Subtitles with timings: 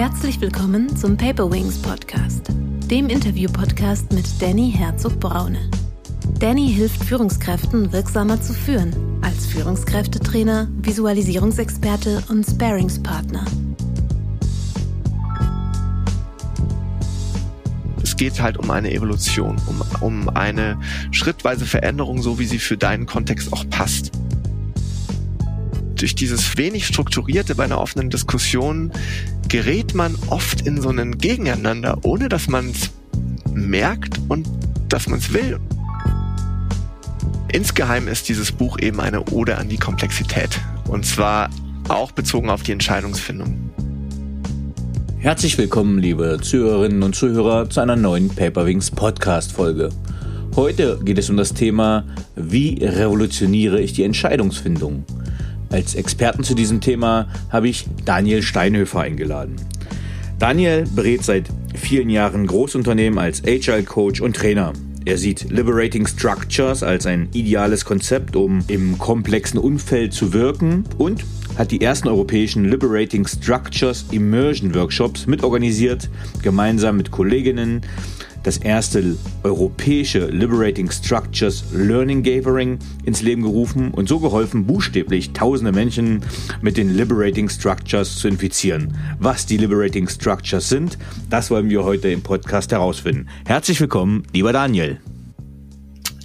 [0.00, 2.46] Herzlich willkommen zum Paper Wings Podcast,
[2.86, 5.70] dem Interview-Podcast mit Danny Herzog-Braune.
[6.38, 13.44] Danny hilft Führungskräften wirksamer zu führen, als Führungskräftetrainer, Visualisierungsexperte und Sparingspartner.
[18.02, 20.80] Es geht halt um eine Evolution, um, um eine
[21.10, 24.12] schrittweise Veränderung, so wie sie für deinen Kontext auch passt
[26.00, 28.90] durch dieses wenig Strukturierte bei einer offenen Diskussion
[29.48, 32.90] gerät man oft in so einen Gegeneinander, ohne dass man es
[33.52, 34.48] merkt und
[34.88, 35.58] dass man es will.
[37.52, 40.60] Insgeheim ist dieses Buch eben eine Ode an die Komplexität.
[40.88, 41.50] Und zwar
[41.88, 43.70] auch bezogen auf die Entscheidungsfindung.
[45.18, 49.90] Herzlich willkommen, liebe Zuhörerinnen und Zuhörer, zu einer neuen Paperwings Podcast Folge.
[50.56, 52.04] Heute geht es um das Thema,
[52.36, 55.04] wie revolutioniere ich die Entscheidungsfindung?
[55.70, 59.56] Als Experten zu diesem Thema habe ich Daniel Steinhöfer eingeladen.
[60.40, 64.72] Daniel berät seit vielen Jahren Großunternehmen als Agile Coach und Trainer.
[65.04, 71.24] Er sieht Liberating Structures als ein ideales Konzept, um im komplexen Umfeld zu wirken und
[71.56, 76.10] hat die ersten europäischen Liberating Structures Immersion Workshops mitorganisiert,
[76.42, 77.82] gemeinsam mit Kolleginnen
[78.42, 85.72] das erste europäische Liberating Structures Learning Gathering ins Leben gerufen und so geholfen, buchstäblich tausende
[85.72, 86.24] Menschen
[86.62, 88.96] mit den Liberating Structures zu infizieren.
[89.18, 93.28] Was die Liberating Structures sind, das wollen wir heute im Podcast herausfinden.
[93.46, 95.00] Herzlich willkommen, lieber Daniel.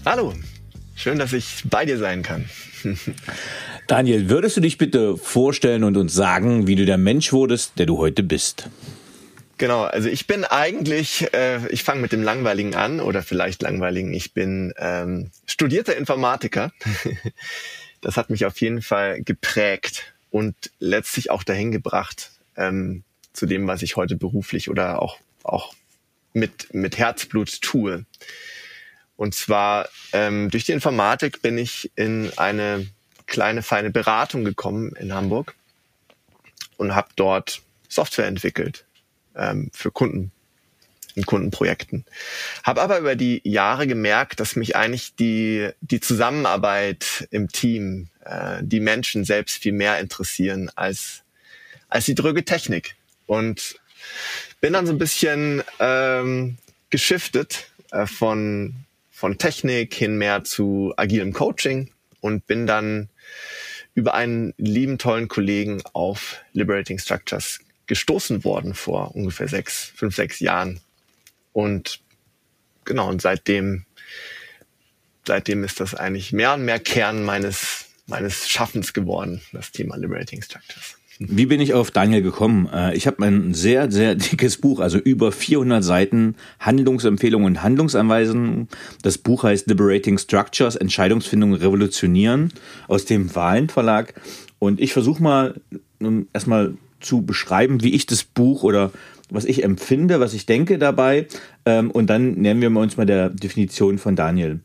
[0.06, 0.34] Hallo,
[0.96, 2.46] schön, dass ich bei dir sein kann.
[3.88, 7.86] Daniel, würdest du dich bitte vorstellen und uns sagen, wie du der Mensch wurdest, der
[7.86, 8.70] du heute bist?
[9.58, 14.14] Genau, also ich bin eigentlich, äh, ich fange mit dem Langweiligen an oder vielleicht Langweiligen,
[14.14, 16.74] ich bin ähm, studierter Informatiker.
[18.02, 23.66] das hat mich auf jeden Fall geprägt und letztlich auch dahin gebracht ähm, zu dem,
[23.68, 25.74] was ich heute beruflich oder auch, auch
[26.34, 28.06] mit, mit Herzblut tue.
[29.16, 32.86] Und zwar ähm, durch die Informatik bin ich in eine
[33.26, 35.56] kleine, feine Beratung gekommen in Hamburg
[36.76, 38.86] und habe dort Software entwickelt
[39.36, 40.32] ähm, für Kunden
[41.16, 42.06] in Kundenprojekten.
[42.64, 48.58] Habe aber über die Jahre gemerkt, dass mich eigentlich die, die Zusammenarbeit im Team, äh,
[48.62, 51.24] die Menschen selbst viel mehr interessieren als,
[51.90, 52.96] als die dröge Technik.
[53.28, 53.80] Und
[54.62, 56.58] bin dann so ein bisschen ähm,
[56.90, 58.76] geschiftet äh, von,
[59.12, 63.10] von Technik hin mehr zu agilem Coaching und bin dann
[63.94, 70.40] über einen lieben, tollen Kollegen auf Liberating Structures gestoßen worden vor ungefähr sechs, fünf, sechs
[70.40, 70.80] Jahren.
[71.54, 72.00] Und
[72.84, 73.86] genau, und seitdem,
[75.26, 80.42] seitdem ist das eigentlich mehr und mehr Kern meines, meines Schaffens geworden, das Thema Liberating
[80.42, 80.98] Structures.
[81.18, 82.68] Wie bin ich auf Daniel gekommen?
[82.74, 88.68] Äh, ich habe ein sehr, sehr dickes Buch, also über 400 Seiten Handlungsempfehlungen und Handlungsanweisungen.
[89.02, 92.52] Das Buch heißt Liberating Structures, Entscheidungsfindung revolutionieren
[92.88, 94.14] aus dem Wahlen Verlag.
[94.60, 95.62] Und ich versuche mal
[96.34, 96.76] erstmal
[97.06, 98.92] zu beschreiben, wie ich das Buch oder
[99.30, 101.28] was ich empfinde, was ich denke dabei.
[101.66, 104.60] Ähm, und dann nähern wir uns mal der Definition von Daniel.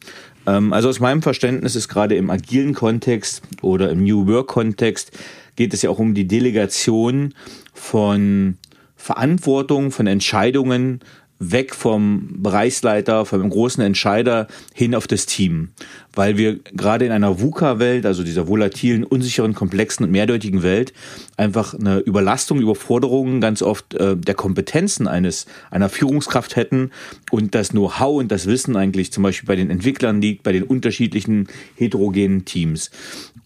[0.47, 5.12] Ähm, also aus meinem Verständnis ist gerade im agilen Kontext oder im New Work Kontext
[5.56, 7.34] geht es ja auch um die Delegation
[7.73, 8.59] von
[8.97, 11.01] Verantwortung, von Entscheidungen
[11.41, 15.71] weg vom Bereichsleiter, vom großen Entscheider hin auf das Team.
[16.12, 20.93] Weil wir gerade in einer VUCA-Welt, also dieser volatilen, unsicheren, komplexen und mehrdeutigen Welt,
[21.39, 26.91] einfach eine Überlastung, Überforderungen ganz oft äh, der Kompetenzen eines einer Führungskraft hätten
[27.31, 30.62] und das Know-how und das Wissen eigentlich zum Beispiel bei den Entwicklern liegt, bei den
[30.62, 32.91] unterschiedlichen heterogenen Teams.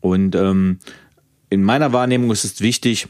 [0.00, 0.80] Und ähm,
[1.48, 3.06] in meiner Wahrnehmung ist es wichtig,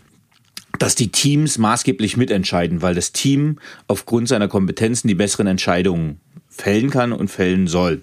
[0.79, 6.91] dass die Teams maßgeblich mitentscheiden, weil das Team aufgrund seiner Kompetenzen die besseren Entscheidungen fällen
[6.91, 8.03] kann und fällen soll.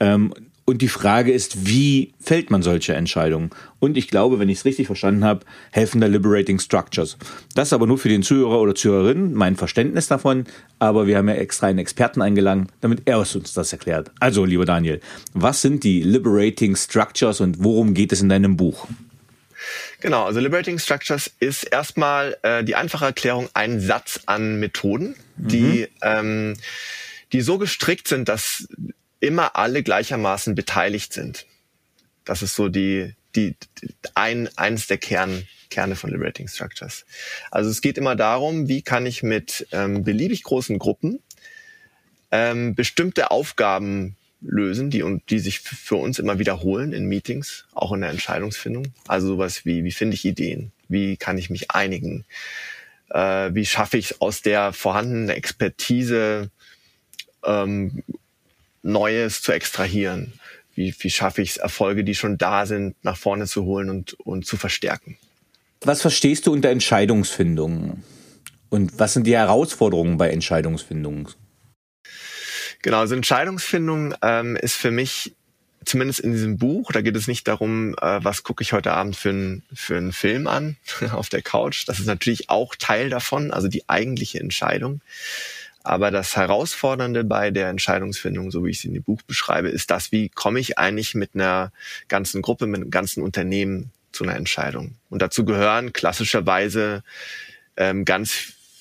[0.00, 0.32] Ähm,
[0.64, 3.50] und die Frage ist, wie fällt man solche Entscheidungen?
[3.80, 5.40] Und ich glaube, wenn ich es richtig verstanden habe,
[5.72, 7.16] helfen da Liberating Structures.
[7.56, 10.44] Das aber nur für den Zuhörer oder Zuhörerin, mein Verständnis davon.
[10.78, 14.12] Aber wir haben ja extra einen Experten eingeladen, damit er uns das erklärt.
[14.20, 15.00] Also, lieber Daniel,
[15.34, 18.86] was sind die Liberating Structures und worum geht es in deinem Buch?
[20.00, 25.88] Genau, also Liberating Structures ist erstmal äh, die einfache Erklärung ein Satz an Methoden, die,
[25.88, 25.98] mhm.
[26.02, 26.56] ähm,
[27.32, 28.68] die so gestrickt sind, dass
[29.20, 31.46] immer alle gleichermaßen beteiligt sind.
[32.24, 37.04] Das ist so die, die, die ein, eins der Kern, Kerne von Liberating Structures.
[37.50, 41.20] Also es geht immer darum, wie kann ich mit ähm, beliebig großen Gruppen
[42.32, 47.92] ähm, bestimmte Aufgaben lösen, die und die sich für uns immer wiederholen in Meetings, auch
[47.92, 48.88] in der Entscheidungsfindung.
[49.06, 50.72] Also sowas wie, wie finde ich Ideen?
[50.88, 52.24] Wie kann ich mich einigen?
[53.10, 56.50] Äh, wie schaffe ich aus der vorhandenen Expertise
[57.44, 58.02] ähm,
[58.82, 60.32] Neues zu extrahieren?
[60.74, 64.14] Wie, wie schaffe ich es, Erfolge, die schon da sind, nach vorne zu holen und,
[64.20, 65.16] und zu verstärken?
[65.82, 68.02] Was verstehst du unter Entscheidungsfindung?
[68.70, 71.28] Und was sind die Herausforderungen bei Entscheidungsfindung?
[72.82, 75.34] Genau, also Entscheidungsfindung ähm, ist für mich
[75.84, 79.16] zumindest in diesem Buch, da geht es nicht darum, äh, was gucke ich heute Abend
[79.16, 80.76] für, ein, für einen Film an
[81.12, 81.88] auf der Couch.
[81.88, 85.00] Das ist natürlich auch Teil davon, also die eigentliche Entscheidung.
[85.84, 89.90] Aber das Herausfordernde bei der Entscheidungsfindung, so wie ich sie in dem Buch beschreibe, ist
[89.90, 91.72] das, wie komme ich eigentlich mit einer
[92.06, 94.94] ganzen Gruppe, mit einem ganzen Unternehmen zu einer Entscheidung.
[95.10, 97.02] Und dazu gehören klassischerweise
[97.76, 98.32] ähm, ganz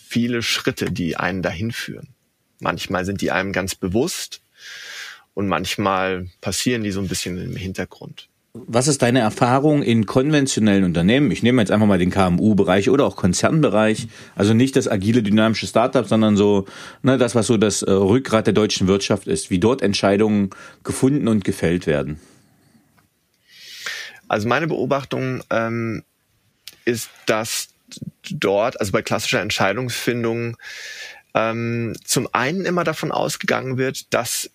[0.07, 2.09] viele Schritte, die einen dahin führen.
[2.61, 4.41] Manchmal sind die einem ganz bewusst
[5.33, 8.27] und manchmal passieren die so ein bisschen im Hintergrund.
[8.53, 11.31] Was ist deine Erfahrung in konventionellen Unternehmen?
[11.31, 14.07] Ich nehme jetzt einfach mal den KMU-Bereich oder auch Konzernbereich.
[14.35, 16.65] Also nicht das agile, dynamische Startup, sondern so
[17.01, 20.49] ne, das, was so das äh, Rückgrat der deutschen Wirtschaft ist, wie dort Entscheidungen
[20.83, 22.19] gefunden und gefällt werden.
[24.27, 26.03] Also meine Beobachtung ähm,
[26.83, 27.69] ist, dass
[28.29, 30.57] dort, also bei klassischer Entscheidungsfindung,
[31.33, 34.49] ähm, zum einen immer davon ausgegangen wird, dass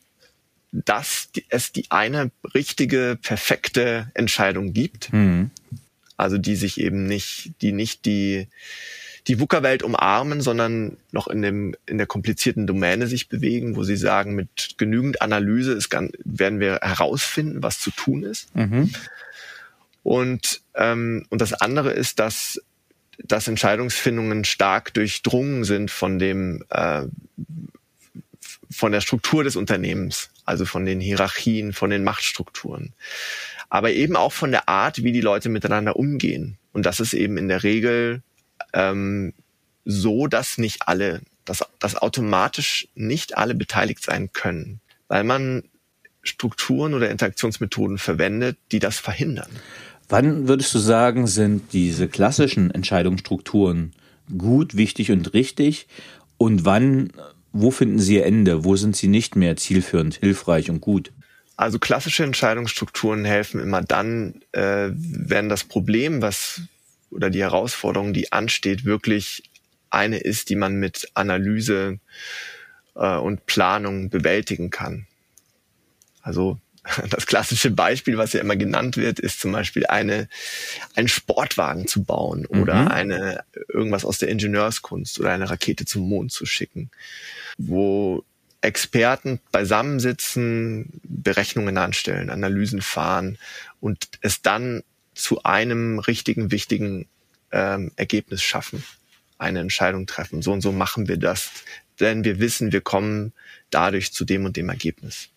[0.72, 5.12] dass es die eine richtige, perfekte Entscheidung gibt.
[5.12, 5.50] Mhm.
[6.16, 8.48] Also die sich eben nicht, die nicht die,
[9.26, 13.96] die VUCA-Welt umarmen, sondern noch in dem, in der komplizierten Domäne sich bewegen, wo sie
[13.96, 18.54] sagen, mit genügend Analyse ist, werden wir herausfinden, was zu tun ist.
[18.54, 18.92] Mhm.
[20.02, 22.62] Und, ähm, und das andere ist, dass,
[23.18, 27.02] dass Entscheidungsfindungen stark durchdrungen sind von dem, äh,
[28.70, 32.92] von der Struktur des Unternehmens, also von den Hierarchien, von den Machtstrukturen.
[33.68, 36.58] Aber eben auch von der Art, wie die Leute miteinander umgehen.
[36.72, 38.22] Und das ist eben in der Regel
[38.72, 39.32] ähm,
[39.84, 45.64] so, dass nicht alle, dass, dass automatisch nicht alle beteiligt sein können, weil man
[46.22, 49.50] Strukturen oder Interaktionsmethoden verwendet, die das verhindern.
[50.08, 53.92] Wann würdest du sagen, sind diese klassischen Entscheidungsstrukturen
[54.36, 55.88] gut, wichtig und richtig?
[56.38, 57.12] Und wann,
[57.52, 58.64] wo finden sie ihr Ende?
[58.64, 61.12] Wo sind sie nicht mehr zielführend, hilfreich und gut?
[61.56, 66.60] Also klassische Entscheidungsstrukturen helfen immer dann, äh, wenn das Problem, was
[67.10, 69.50] oder die Herausforderung, die ansteht, wirklich
[69.90, 71.98] eine ist, die man mit Analyse
[72.94, 75.06] äh, und Planung bewältigen kann.
[76.20, 76.58] Also
[77.10, 80.28] das klassische Beispiel, was ja immer genannt wird, ist zum Beispiel eine,
[80.94, 82.88] einen Sportwagen zu bauen oder mhm.
[82.88, 86.90] eine, irgendwas aus der Ingenieurskunst oder eine Rakete zum Mond zu schicken,
[87.58, 88.24] wo
[88.60, 93.38] Experten beisammensitzen, Berechnungen anstellen, Analysen fahren
[93.80, 94.82] und es dann
[95.14, 97.06] zu einem richtigen, wichtigen
[97.52, 98.84] ähm, Ergebnis schaffen,
[99.38, 100.42] eine Entscheidung treffen.
[100.42, 101.50] So und so machen wir das,
[102.00, 103.32] denn wir wissen, wir kommen
[103.70, 105.30] dadurch zu dem und dem Ergebnis.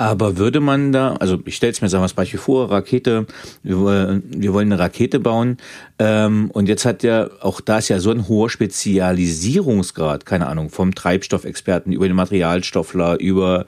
[0.00, 3.26] Aber würde man da, also ich stelle es mir sagen wir das Beispiel vor, Rakete,
[3.64, 5.56] wir, wir wollen eine Rakete bauen
[5.98, 10.70] ähm, und jetzt hat ja, auch da ist ja so ein hoher Spezialisierungsgrad, keine Ahnung,
[10.70, 13.66] vom Treibstoffexperten über den Materialstoffler, über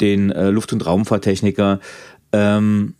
[0.00, 1.78] den äh, Luft- und Raumfahrttechniker.
[2.32, 2.94] Ähm,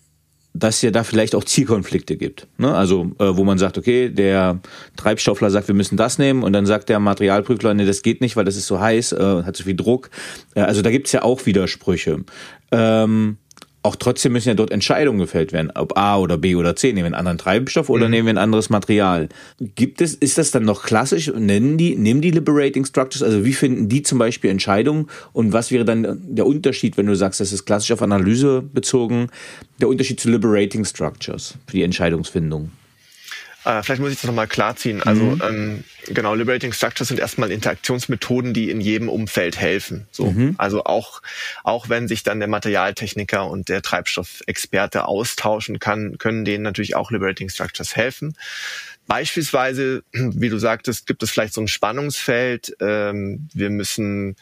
[0.59, 2.47] dass ja da vielleicht auch Zielkonflikte gibt.
[2.59, 2.75] Ne?
[2.75, 4.61] Also äh, wo man sagt, okay, der
[4.97, 8.37] Treibstoffler sagt, wir müssen das nehmen und dann sagt der Materialprüfler, nee, das geht nicht,
[8.37, 10.11] weil das ist so heiß, äh, hat so viel Druck.
[10.55, 12.25] Äh, also da gibt's ja auch Widersprüche.
[12.71, 13.39] Ähm,
[13.83, 16.99] auch trotzdem müssen ja dort Entscheidungen gefällt werden, ob A oder B oder C, nehmen
[16.99, 18.11] wir einen anderen Treibstoff oder mhm.
[18.11, 19.29] nehmen wir ein anderes Material.
[19.61, 21.33] Gibt es, ist das dann noch klassisch?
[21.35, 23.23] Nennen die, nehmen die Liberating Structures?
[23.23, 25.09] Also wie finden die zum Beispiel Entscheidungen?
[25.33, 29.29] Und was wäre dann der Unterschied, wenn du sagst, das ist klassisch auf Analyse bezogen,
[29.81, 32.73] der Unterschied zu Liberating Structures für die Entscheidungsfindung?
[33.65, 35.03] Äh, vielleicht muss ich das nochmal klarziehen.
[35.03, 35.43] Also mhm.
[35.49, 40.07] ähm, genau, Liberating Structures sind erstmal Interaktionsmethoden, die in jedem Umfeld helfen.
[40.11, 40.55] So, mhm.
[40.59, 41.23] also auch
[41.65, 47.11] auch wenn sich dann der Materialtechniker und der Treibstoffexperte austauschen kann, können denen natürlich auch
[47.11, 48.37] Liberating Structures helfen.
[49.07, 52.77] Beispielsweise, wie du sagtest, gibt es vielleicht so ein Spannungsfeld.
[52.81, 54.37] Ähm, wir müssen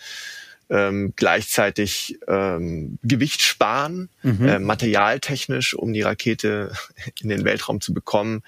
[0.68, 4.48] ähm, gleichzeitig ähm, Gewicht sparen, mhm.
[4.48, 6.72] äh, materialtechnisch, um die Rakete
[7.22, 8.42] in den Weltraum zu bekommen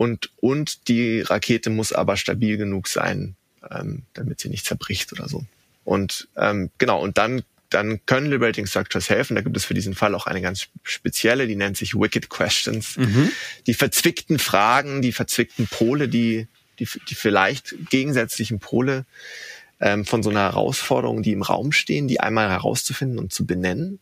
[0.00, 3.36] und, und die Rakete muss aber stabil genug sein,
[3.70, 5.44] ähm, damit sie nicht zerbricht oder so.
[5.84, 9.34] Und ähm, genau, und dann, dann können Liberating Structures helfen.
[9.34, 12.96] Da gibt es für diesen Fall auch eine ganz spezielle, die nennt sich Wicked Questions.
[12.96, 13.30] Mhm.
[13.66, 19.04] Die verzwickten Fragen, die verzwickten Pole, die, die, die vielleicht gegensätzlichen Pole
[19.80, 23.98] ähm, von so einer Herausforderung, die im Raum stehen, die einmal herauszufinden und zu benennen,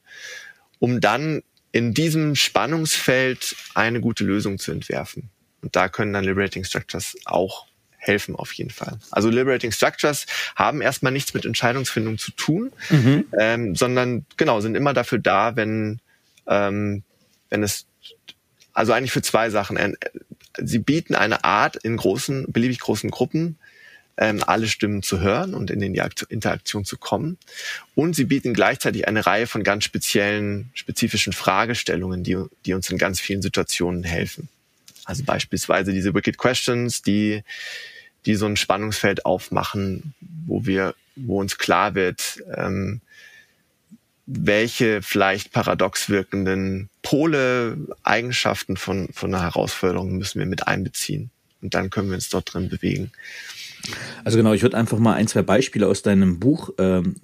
[0.78, 5.30] um dann in diesem Spannungsfeld eine gute Lösung zu entwerfen.
[5.62, 8.98] Und da können dann Liberating Structures auch helfen auf jeden Fall.
[9.10, 13.26] Also Liberating Structures haben erstmal nichts mit Entscheidungsfindung zu tun, mhm.
[13.38, 16.00] ähm, sondern genau sind immer dafür da, wenn
[16.46, 17.02] ähm,
[17.50, 17.86] wenn es
[18.72, 19.96] also eigentlich für zwei Sachen.
[20.56, 23.58] Sie bieten eine Art in großen, beliebig großen Gruppen
[24.18, 27.38] ähm, alle Stimmen zu hören und in die Interaktion zu kommen.
[27.94, 32.36] Und sie bieten gleichzeitig eine Reihe von ganz speziellen, spezifischen Fragestellungen, die,
[32.66, 34.48] die uns in ganz vielen Situationen helfen.
[35.08, 37.42] Also beispielsweise diese Wicked Questions, die,
[38.26, 43.00] die so ein Spannungsfeld aufmachen, wo wir, wo uns klar wird, ähm,
[44.26, 51.30] welche vielleicht paradox wirkenden Pole, Eigenschaften von, von einer Herausforderung müssen wir mit einbeziehen.
[51.62, 53.10] Und dann können wir uns dort drin bewegen.
[54.24, 57.16] Also genau, ich würde einfach mal ein, zwei Beispiele aus deinem Buch ähm,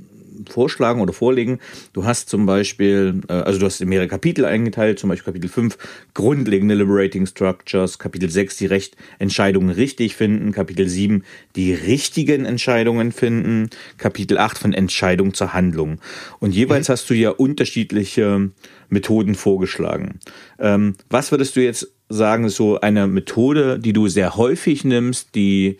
[0.48, 1.58] vorschlagen oder vorlegen.
[1.92, 5.48] Du hast zum Beispiel, äh, also du hast in mehrere Kapitel eingeteilt, zum Beispiel Kapitel
[5.48, 5.78] 5,
[6.14, 11.24] grundlegende Liberating Structures, Kapitel 6, die Recht Entscheidungen richtig finden, Kapitel 7,
[11.56, 15.98] die richtigen Entscheidungen finden, Kapitel 8 von Entscheidung zur Handlung.
[16.40, 16.92] Und jeweils mhm.
[16.92, 18.50] hast du ja unterschiedliche
[18.88, 20.20] Methoden vorgeschlagen.
[20.58, 25.78] Ähm, was würdest du jetzt sagen, so eine Methode, die du sehr häufig nimmst, die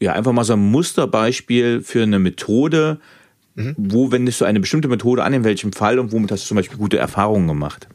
[0.00, 3.00] ja, einfach mal so ein Musterbeispiel für eine Methode.
[3.54, 3.74] Mhm.
[3.76, 6.56] Wo wendest du eine bestimmte Methode an, in welchem Fall und womit hast du zum
[6.56, 7.88] Beispiel gute Erfahrungen gemacht?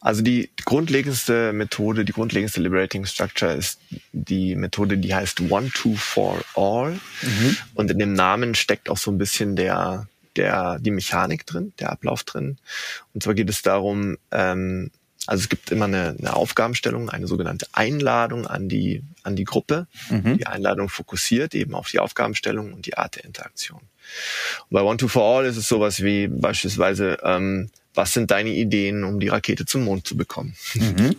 [0.00, 3.78] Also die grundlegendste Methode, die grundlegendste Liberating Structure ist
[4.12, 6.98] die Methode, die heißt One, Two, For, All.
[7.22, 7.56] Mhm.
[7.74, 11.92] Und in dem Namen steckt auch so ein bisschen der, der, die Mechanik drin, der
[11.92, 12.58] Ablauf drin.
[13.14, 14.90] Und zwar geht es darum, ähm,
[15.26, 19.86] also es gibt immer eine, eine Aufgabenstellung, eine sogenannte Einladung an die, an die Gruppe.
[20.10, 20.38] Mhm.
[20.38, 23.80] Die Einladung fokussiert eben auf die Aufgabenstellung und die Art der Interaktion.
[23.80, 28.50] Und bei One to For All ist es sowas wie beispielsweise, ähm, was sind deine
[28.50, 30.56] Ideen, um die Rakete zum Mond zu bekommen?
[30.74, 31.14] Mhm.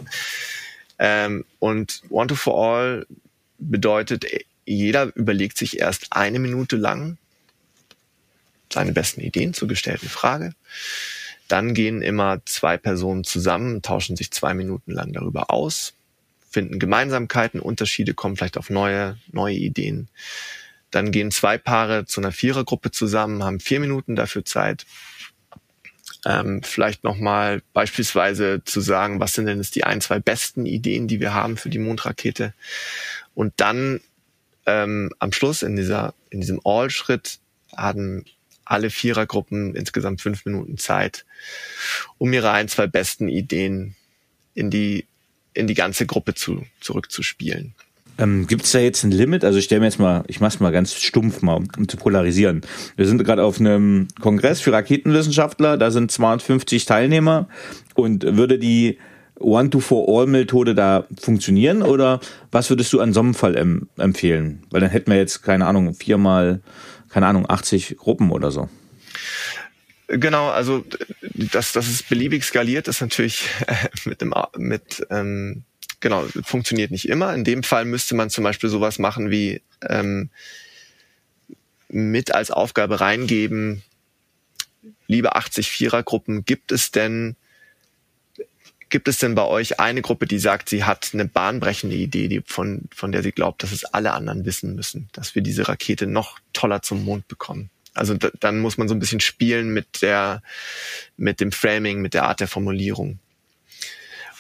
[1.00, 3.08] ähm, und One to For All
[3.58, 4.26] bedeutet,
[4.66, 7.18] jeder überlegt sich erst eine Minute lang
[8.72, 10.54] seine besten Ideen zur gestellten Frage
[11.48, 15.94] dann gehen immer zwei Personen zusammen, tauschen sich zwei Minuten lang darüber aus,
[16.50, 20.08] finden Gemeinsamkeiten, Unterschiede, kommen vielleicht auf neue, neue Ideen.
[20.92, 24.86] Dann gehen zwei Paare zu einer Vierergruppe zusammen, haben vier Minuten dafür Zeit.
[26.26, 31.08] Ähm, vielleicht nochmal beispielsweise zu sagen, was sind denn jetzt die ein, zwei besten Ideen,
[31.08, 32.54] die wir haben für die Mondrakete.
[33.34, 34.00] Und dann
[34.66, 37.40] ähm, am Schluss in dieser, in diesem All-Schritt
[37.76, 38.24] haben
[38.66, 41.26] alle Vierergruppen insgesamt fünf Minuten Zeit,
[42.18, 43.96] um ihre ein, zwei besten Ideen
[44.54, 45.06] in die,
[45.54, 47.74] in die ganze Gruppe zu, zurückzuspielen.
[48.18, 49.44] Ähm, Gibt es da jetzt ein Limit?
[49.44, 51.98] Also ich stelle mir jetzt mal, ich mache es mal ganz stumpf mal, um zu
[51.98, 52.62] polarisieren.
[52.96, 57.48] Wir sind gerade auf einem Kongress für Raketenwissenschaftler, da sind 250 Teilnehmer
[57.96, 59.00] und würde die
[59.40, 62.20] One-to-For-All-Methode da funktionieren oder
[62.52, 64.64] was würdest du an so einem Fall em empfehlen?
[64.70, 66.62] Weil dann hätten wir jetzt, keine Ahnung, viermal
[67.14, 68.70] keine Ahnung, 80 Gruppen oder so.
[70.08, 70.84] Genau, also
[71.22, 73.48] dass, dass es beliebig skaliert, ist natürlich
[74.06, 75.64] mit dem mit ähm,
[76.00, 77.34] genau funktioniert nicht immer.
[77.36, 80.32] In dem Fall müsste man zum Beispiel sowas machen wie ähm,
[81.88, 83.84] mit als Aufgabe reingeben,
[85.08, 87.36] liebe 80 Vierergruppen, gibt es denn
[88.94, 92.44] Gibt es denn bei euch eine Gruppe, die sagt, sie hat eine bahnbrechende Idee, die
[92.46, 96.06] von, von der sie glaubt, dass es alle anderen wissen müssen, dass wir diese Rakete
[96.06, 97.72] noch toller zum Mond bekommen?
[97.96, 100.44] Also da, dann muss man so ein bisschen spielen mit der,
[101.18, 103.18] mit dem Framing, mit der Art der Formulierung.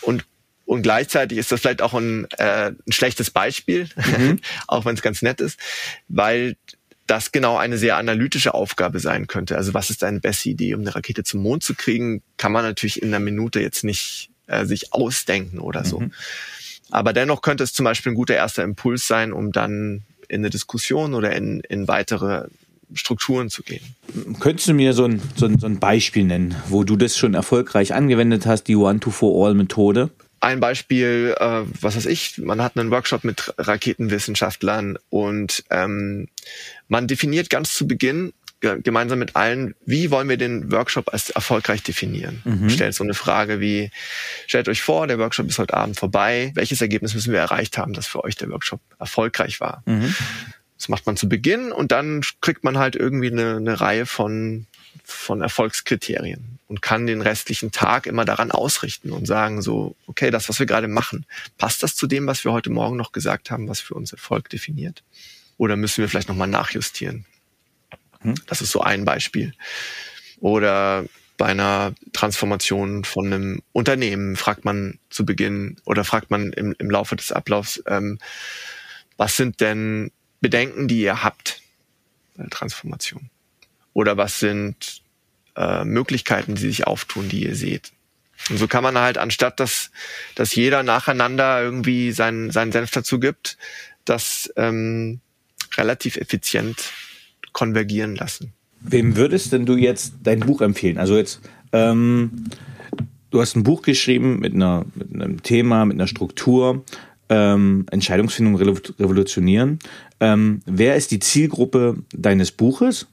[0.01, 0.23] Und
[0.65, 4.39] und gleichzeitig ist das vielleicht auch ein, äh, ein schlechtes Beispiel, mhm.
[4.67, 5.59] auch wenn es ganz nett ist,
[6.09, 6.57] weil
[7.07, 9.57] das genau eine sehr analytische Aufgabe sein könnte.
[9.57, 12.63] Also was ist deine beste Idee, um eine Rakete zum Mond zu kriegen, kann man
[12.63, 15.99] natürlich in einer Minute jetzt nicht äh, sich ausdenken oder so.
[15.99, 16.11] Mhm.
[16.91, 20.49] Aber dennoch könnte es zum Beispiel ein guter erster Impuls sein, um dann in eine
[20.49, 22.47] Diskussion oder in, in weitere
[22.93, 23.81] Strukturen zu gehen.
[24.39, 27.33] Könntest du mir so ein, so, ein, so ein Beispiel nennen, wo du das schon
[27.33, 30.11] erfolgreich angewendet hast, die One-to-For-All-Methode?
[30.39, 36.27] Ein Beispiel, äh, was weiß ich, man hat einen Workshop mit Raketenwissenschaftlern und ähm,
[36.89, 38.33] man definiert ganz zu Beginn
[38.83, 42.41] gemeinsam mit allen, wie wollen wir den Workshop als erfolgreich definieren?
[42.45, 42.69] Mhm.
[42.69, 43.91] Stellt so eine Frage wie,
[44.47, 46.51] stellt euch vor, der Workshop ist heute Abend vorbei.
[46.55, 49.83] Welches Ergebnis müssen wir erreicht haben, dass für euch der Workshop erfolgreich war?
[49.85, 50.15] Mhm.
[50.77, 54.65] Das macht man zu Beginn und dann kriegt man halt irgendwie eine, eine Reihe von,
[55.03, 60.49] von Erfolgskriterien und kann den restlichen Tag immer daran ausrichten und sagen so, okay, das,
[60.49, 61.25] was wir gerade machen,
[61.57, 64.49] passt das zu dem, was wir heute Morgen noch gesagt haben, was für uns Erfolg
[64.49, 65.03] definiert?
[65.57, 67.25] Oder müssen wir vielleicht nochmal nachjustieren?
[68.23, 68.35] Hm?
[68.47, 69.53] Das ist so ein Beispiel.
[70.39, 71.05] Oder
[71.37, 76.89] bei einer Transformation von einem Unternehmen fragt man zu Beginn oder fragt man im, im
[76.89, 78.19] Laufe des Ablaufs, ähm,
[79.17, 80.11] was sind denn
[80.41, 81.61] Bedenken, die ihr habt
[82.35, 83.29] bei der Transformation?
[83.93, 85.01] Oder was sind
[85.55, 87.91] äh, Möglichkeiten, die sich auftun, die ihr seht?
[88.49, 89.91] Und so kann man halt, anstatt dass,
[90.35, 93.57] dass jeder nacheinander irgendwie seinen, seinen Senf dazu gibt,
[94.05, 95.21] das ähm,
[95.77, 96.91] relativ effizient
[97.53, 98.53] konvergieren lassen.
[98.81, 100.97] Wem würdest denn du jetzt dein Buch empfehlen?
[100.97, 101.39] Also jetzt,
[101.71, 102.45] ähm,
[103.29, 106.83] du hast ein Buch geschrieben mit, einer, mit einem Thema, mit einer Struktur,
[107.29, 109.79] ähm, Entscheidungsfindung revolutionieren.
[110.19, 113.07] Ähm, wer ist die Zielgruppe deines Buches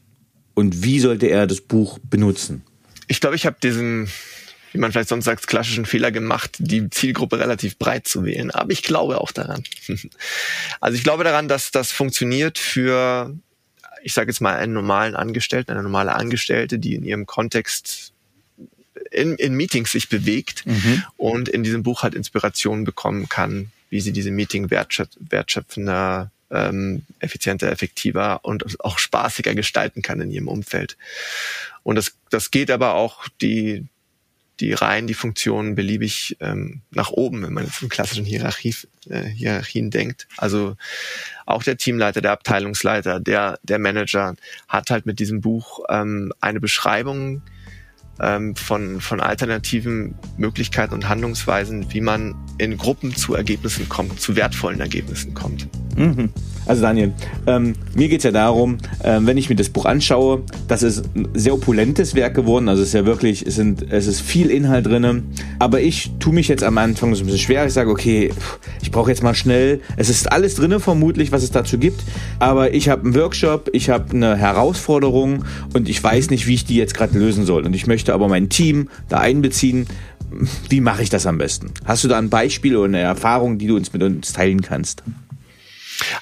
[0.55, 2.63] und wie sollte er das Buch benutzen?
[3.07, 4.09] Ich glaube, ich habe diesen
[4.73, 8.51] wie man vielleicht sonst sagt, klassischen Fehler gemacht, die Zielgruppe relativ breit zu wählen.
[8.51, 9.65] Aber ich glaube auch daran.
[10.81, 13.37] Also ich glaube daran, dass das funktioniert für,
[14.03, 18.13] ich sage jetzt mal, einen normalen Angestellten, eine normale Angestellte, die in ihrem Kontext
[19.11, 21.03] in, in Meetings sich bewegt mhm.
[21.17, 27.03] und in diesem Buch halt Inspiration bekommen kann, wie sie diese Meeting wertschöpf wertschöpfender, ähm,
[27.19, 30.97] effizienter, effektiver und auch spaßiger gestalten kann in ihrem Umfeld.
[31.83, 33.87] Und das, das geht aber auch die,
[34.61, 38.75] die Reihen, die Funktionen beliebig ähm, nach oben, wenn man in klassischen Hierarchie,
[39.09, 40.29] äh, Hierarchien denkt.
[40.37, 40.77] Also
[41.47, 44.35] auch der Teamleiter, der Abteilungsleiter, der, der Manager
[44.69, 47.43] hat halt mit diesem Buch ähm, eine Beschreibung
[48.21, 54.37] ähm, von, von alternativen Möglichkeiten und Handlungsweisen, wie man in Gruppen zu Ergebnissen kommt, zu
[54.37, 55.69] wertvollen Ergebnissen kommt.
[55.97, 56.33] Mhm.
[56.71, 57.13] Also Daniel,
[57.49, 61.05] ähm, mir geht es ja darum, ähm, wenn ich mir das Buch anschaue, das ist
[61.17, 62.69] ein sehr opulentes Werk geworden.
[62.69, 65.25] Also es ist ja wirklich, es, sind, es ist viel Inhalt drin.
[65.59, 67.67] Aber ich tue mich jetzt am Anfang so ein bisschen schwer.
[67.67, 68.31] Ich sage, okay,
[68.83, 69.81] ich brauche jetzt mal schnell.
[69.97, 72.05] Es ist alles drin vermutlich, was es dazu gibt.
[72.39, 76.67] Aber ich habe einen Workshop, ich habe eine Herausforderung und ich weiß nicht, wie ich
[76.67, 77.67] die jetzt gerade lösen soll.
[77.67, 79.89] Und ich möchte aber mein Team da einbeziehen.
[80.69, 81.73] Wie mache ich das am besten?
[81.85, 85.03] Hast du da ein Beispiel oder eine Erfahrung, die du uns mit uns teilen kannst?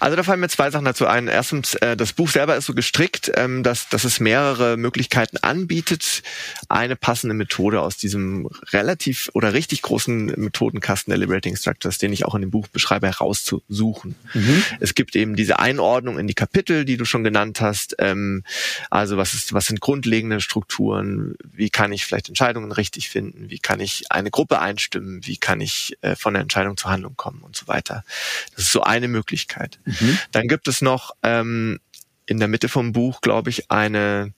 [0.01, 1.29] Also da fallen mir zwei Sachen dazu ein.
[1.29, 6.23] Erstens, äh, das Buch selber ist so gestrickt, ähm, dass, dass es mehrere Möglichkeiten anbietet,
[6.69, 12.25] eine passende Methode aus diesem relativ oder richtig großen Methodenkasten der Liberating Structures, den ich
[12.25, 14.15] auch in dem Buch beschreibe, herauszusuchen.
[14.35, 14.63] Mhm.
[14.81, 17.97] Es gibt eben diese Einordnung in die Kapitel, die du schon genannt hast.
[17.99, 18.45] Ähm,
[18.91, 21.37] also was ist, was sind grundlegende Strukturen?
[21.53, 23.51] Wie kann ich vielleicht Entscheidungen richtig finden?
[23.51, 25.27] Wie kann ich eine Gruppe einstimmen?
[25.27, 28.05] Wie kann ich äh, von der Entscheidung zur Handlung kommen und so weiter?
[28.55, 29.68] Das ist so eine Möglichkeit.
[29.77, 30.01] Möglichkeit.
[30.01, 30.19] Mhm.
[30.33, 31.81] Dann gibt es noch ähm,
[32.27, 34.33] in der Mitte vom Buch, glaube ich, eine,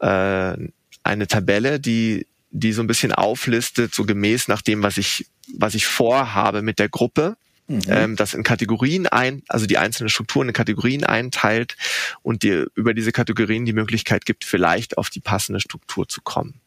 [0.00, 0.56] äh,
[1.02, 5.74] eine Tabelle, die, die so ein bisschen auflistet, so gemäß nach dem, was ich, was
[5.74, 7.36] ich vorhabe mit der Gruppe.
[7.68, 7.82] Mhm.
[7.88, 11.76] Ähm, das in Kategorien ein, also die einzelnen Strukturen in Kategorien einteilt
[12.22, 16.60] und dir über diese Kategorien die Möglichkeit gibt, vielleicht auf die passende Struktur zu kommen.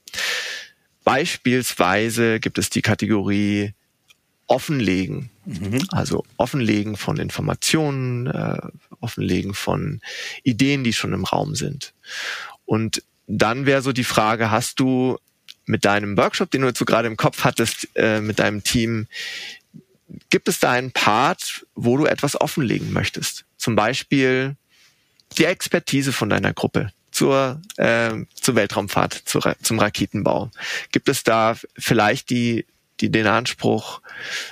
[1.06, 3.74] Beispielsweise gibt es die Kategorie
[4.49, 5.29] Offenlegen.
[5.45, 5.85] Mhm.
[5.89, 8.57] Also Offenlegen von Informationen, äh,
[8.99, 10.01] Offenlegen von
[10.43, 11.93] Ideen, die schon im Raum sind.
[12.65, 15.17] Und dann wäre so die Frage, hast du
[15.65, 19.05] mit deinem Workshop, den du jetzt so gerade im Kopf hattest, äh, mit deinem Team,
[20.31, 23.45] gibt es da einen Part, wo du etwas offenlegen möchtest?
[23.55, 24.55] Zum Beispiel
[25.38, 30.49] die Expertise von deiner Gruppe zur, äh, zur Weltraumfahrt, zur, zum Raketenbau.
[30.91, 32.65] Gibt es da vielleicht die
[33.01, 34.01] die den Anspruch,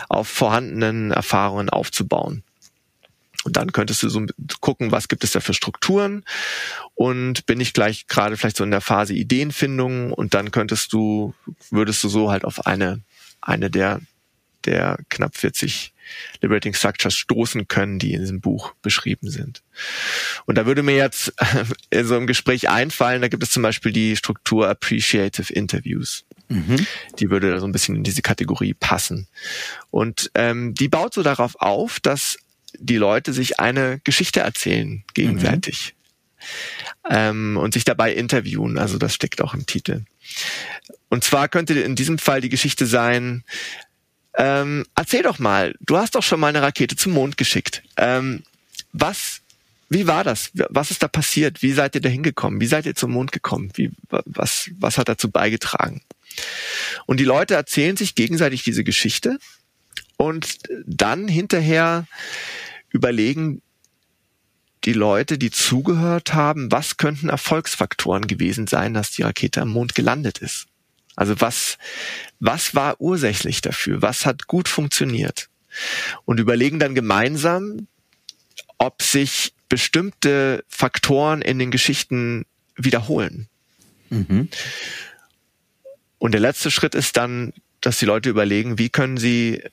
[0.09, 2.43] auf vorhandenen Erfahrungen aufzubauen.
[3.43, 4.25] Und dann könntest du so
[4.59, 6.25] gucken, was gibt es da für Strukturen
[6.95, 11.33] und bin ich gleich gerade vielleicht so in der Phase Ideenfindung und dann könntest du,
[11.69, 13.01] würdest du so halt auf eine,
[13.39, 14.01] eine der,
[14.65, 15.93] der knapp 40
[16.41, 19.63] Liberating Structures stoßen können, die in diesem Buch beschrieben sind.
[20.45, 21.33] Und da würde mir jetzt
[22.03, 26.25] so im Gespräch einfallen, da gibt es zum Beispiel die Struktur Appreciative Interviews.
[26.49, 26.85] Mhm.
[27.19, 29.27] Die würde da so ein bisschen in diese Kategorie passen.
[29.91, 32.37] Und ähm, die baut so darauf auf, dass
[32.79, 35.93] die Leute sich eine Geschichte erzählen gegenseitig.
[35.93, 35.97] Mhm.
[37.09, 38.77] Ähm, und sich dabei interviewen.
[38.77, 40.05] Also das steckt auch im Titel.
[41.09, 43.43] Und zwar könnte in diesem Fall die Geschichte sein,
[44.37, 47.81] ähm, erzähl doch mal, du hast doch schon mal eine Rakete zum Mond geschickt.
[47.97, 48.43] Ähm,
[48.93, 49.41] was,
[49.89, 50.51] wie war das?
[50.53, 51.63] Was ist da passiert?
[51.63, 52.61] Wie seid ihr da hingekommen?
[52.61, 53.71] Wie seid ihr zum Mond gekommen?
[53.73, 56.01] Wie, was, was hat dazu beigetragen?
[57.07, 59.39] Und die Leute erzählen sich gegenseitig diese Geschichte
[60.17, 62.05] und dann hinterher
[62.91, 63.63] überlegen
[64.85, 69.95] die Leute, die zugehört haben, was könnten Erfolgsfaktoren gewesen sein, dass die Rakete am Mond
[69.95, 70.67] gelandet ist.
[71.17, 71.77] Also was,
[72.39, 74.01] was war ursächlich dafür?
[74.01, 75.49] Was hat gut funktioniert?
[76.25, 77.87] Und überlegen dann gemeinsam,
[78.77, 83.49] ob sich bestimmte Faktoren in den Geschichten wiederholen.
[84.09, 84.49] Mhm.
[86.19, 87.51] Und der letzte Schritt ist dann,
[87.81, 89.63] dass die Leute überlegen, wie können sie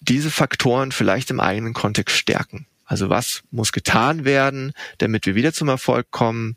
[0.00, 2.66] diese Faktoren vielleicht im eigenen Kontext stärken.
[2.86, 6.56] Also was muss getan werden, damit wir wieder zum Erfolg kommen,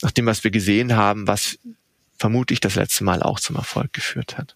[0.00, 1.58] nach dem, was wir gesehen haben, was
[2.22, 4.54] vermutlich das letzte Mal auch zum Erfolg geführt hat.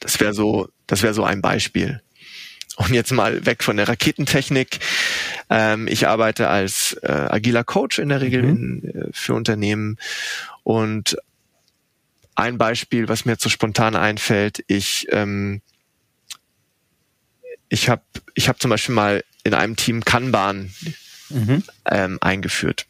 [0.00, 2.02] Das wäre so, das wäre so ein Beispiel.
[2.74, 4.80] Und jetzt mal weg von der Raketentechnik.
[5.50, 8.48] Ähm, ich arbeite als äh, agiler Coach in der Regel mhm.
[8.48, 9.98] in, äh, für Unternehmen.
[10.64, 11.16] Und
[12.34, 15.62] ein Beispiel, was mir zu so spontan einfällt, ich ähm,
[17.68, 18.02] ich habe
[18.34, 20.74] ich hab zum Beispiel mal in einem Team Kanban
[21.28, 21.62] mhm.
[21.88, 22.86] ähm, eingeführt.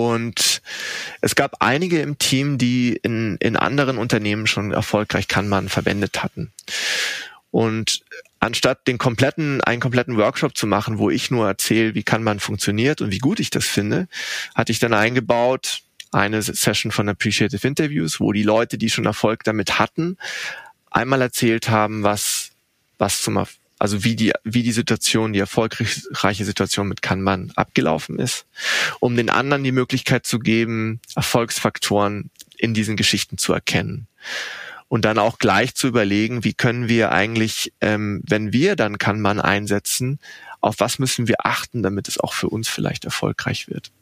[0.00, 0.62] Und
[1.20, 6.52] es gab einige im Team, die in, in anderen Unternehmen schon erfolgreich Kanban verwendet hatten.
[7.50, 8.00] Und
[8.38, 13.02] anstatt den kompletten, einen kompletten Workshop zu machen, wo ich nur erzähle, wie Kanban funktioniert
[13.02, 14.08] und wie gut ich das finde,
[14.54, 15.82] hatte ich dann eingebaut
[16.12, 20.16] eine Session von Appreciative Interviews, wo die Leute, die schon Erfolg damit hatten,
[20.90, 22.52] einmal erzählt haben, was,
[22.98, 23.44] was zum,
[23.80, 28.46] also wie die, wie die Situation, die erfolgreiche Situation mit Kanban abgelaufen ist,
[29.00, 34.06] um den anderen die Möglichkeit zu geben, Erfolgsfaktoren in diesen Geschichten zu erkennen.
[34.88, 39.40] Und dann auch gleich zu überlegen, wie können wir eigentlich, ähm, wenn wir dann Kanban
[39.40, 40.18] einsetzen,
[40.60, 43.92] auf was müssen wir achten, damit es auch für uns vielleicht erfolgreich wird.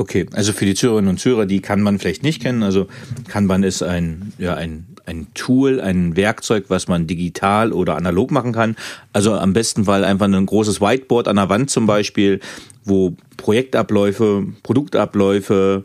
[0.00, 2.86] Okay, also für die Zuhörerinnen und Zuhörer, die Kanban vielleicht nicht kennen, also
[3.26, 8.52] Kanban ist ein, ja, ein, ein Tool, ein Werkzeug, was man digital oder analog machen
[8.52, 8.76] kann.
[9.12, 12.38] Also am besten Fall einfach ein großes Whiteboard an der Wand zum Beispiel,
[12.84, 15.82] wo Projektabläufe, Produktabläufe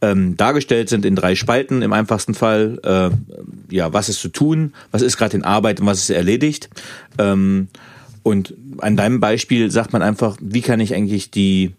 [0.00, 2.80] ähm, dargestellt sind in drei Spalten im einfachsten Fall.
[2.82, 3.10] Äh,
[3.72, 6.68] ja, was ist zu tun, was ist gerade in Arbeit und was ist erledigt.
[7.16, 7.68] Ähm,
[8.24, 11.74] und an deinem Beispiel sagt man einfach, wie kann ich eigentlich die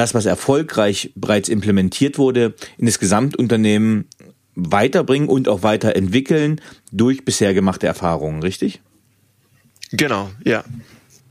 [0.00, 4.06] das, was erfolgreich bereits implementiert wurde, in das Gesamtunternehmen
[4.54, 6.60] weiterbringen und auch weiterentwickeln
[6.90, 8.80] durch bisher gemachte Erfahrungen, richtig?
[9.92, 10.64] Genau, ja.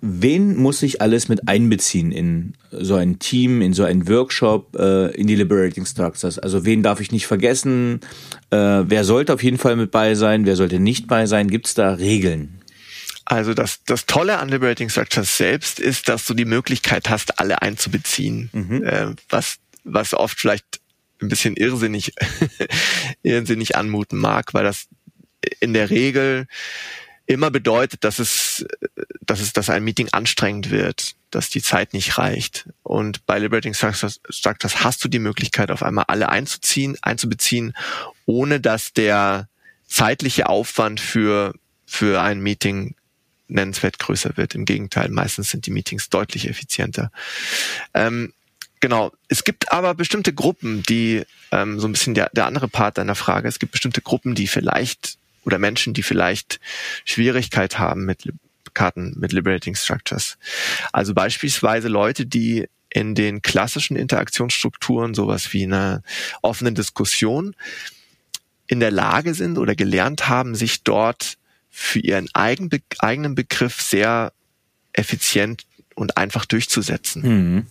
[0.02, 5.16] Wen muss ich alles mit einbeziehen in so ein Team, in so einen Workshop, äh,
[5.16, 6.38] in die Liberating Structures?
[6.38, 8.02] Also wen darf ich nicht vergessen?
[8.52, 10.46] Äh, wer sollte auf jeden Fall mit bei sein?
[10.46, 11.50] Wer sollte nicht bei sein?
[11.50, 12.59] Gibt es da Regeln?
[13.30, 17.62] Also das, das Tolle an Liberating Structures selbst ist, dass du die Möglichkeit hast, alle
[17.62, 18.84] einzubeziehen, mhm.
[18.84, 20.82] äh, was, was oft vielleicht
[21.22, 22.14] ein bisschen irrsinnig,
[23.22, 24.88] irrsinnig anmuten mag, weil das
[25.60, 26.48] in der Regel
[27.28, 28.66] immer bedeutet, dass es,
[29.22, 32.68] dass es, dass ein Meeting anstrengend wird, dass die Zeit nicht reicht.
[32.82, 37.76] Und bei Liberating Structures, Structures hast du die Möglichkeit, auf einmal alle einzuziehen, einzubeziehen,
[38.26, 39.50] ohne dass der
[39.86, 41.54] zeitliche Aufwand für,
[41.86, 42.96] für ein Meeting
[43.50, 44.56] nennenswert größer wird.
[44.56, 47.12] Im Gegenteil, meistens sind die Meetings deutlich effizienter.
[47.94, 48.34] Ähm,
[48.80, 49.12] genau.
[49.28, 53.16] Es gibt aber bestimmte Gruppen, die ähm, so ein bisschen der, der andere Part deiner
[53.16, 53.48] Frage.
[53.48, 56.60] Es gibt bestimmte Gruppen, die vielleicht oder Menschen, die vielleicht
[57.06, 58.32] Schwierigkeit haben mit
[58.74, 60.38] Karten mit Liberating Structures.
[60.92, 66.04] Also beispielsweise Leute, die in den klassischen Interaktionsstrukturen, sowas wie eine
[66.42, 67.56] offene Diskussion,
[68.68, 71.39] in der Lage sind oder gelernt haben, sich dort
[71.80, 74.34] für ihren eigen, eigenen Begriff sehr
[74.94, 75.66] effizient
[75.96, 77.22] und einfach durchzusetzen.
[77.22, 77.66] Mhm.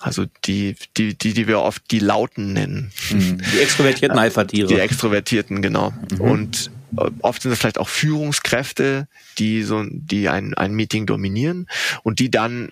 [0.00, 2.90] Also die, die, die, die wir oft die Lauten nennen.
[3.10, 3.40] Mhm.
[3.52, 4.68] Die extrovertierten Alpha-Tiere.
[4.68, 5.92] Die extrovertierten, genau.
[6.10, 6.20] Mhm.
[6.20, 9.06] Und äh, oft sind es vielleicht auch Führungskräfte,
[9.38, 11.68] die so, die ein, ein Meeting dominieren
[12.02, 12.70] und die dann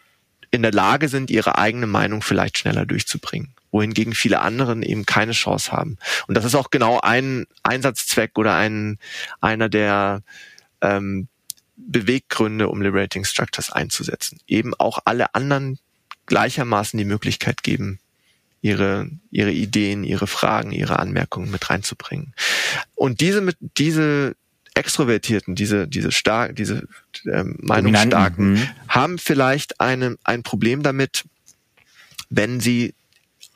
[0.50, 5.32] in der Lage sind, ihre eigene Meinung vielleicht schneller durchzubringen wohingegen viele anderen eben keine
[5.32, 5.98] Chance haben.
[6.26, 8.98] Und das ist auch genau ein Einsatzzweck oder ein
[9.40, 10.22] einer der
[10.80, 11.28] ähm,
[11.76, 14.40] Beweggründe, um Liberating Structures einzusetzen.
[14.46, 15.78] Eben auch alle anderen
[16.26, 17.98] gleichermaßen die Möglichkeit geben,
[18.62, 22.34] ihre, ihre Ideen, ihre Fragen, ihre Anmerkungen mit reinzubringen.
[22.94, 24.36] Und diese, mit, diese
[24.74, 26.86] Extrovertierten, diese, diese stark, diese
[27.26, 28.68] ähm, Meinungsstarken, mhm.
[28.88, 31.24] haben vielleicht eine, ein Problem damit,
[32.28, 32.94] wenn sie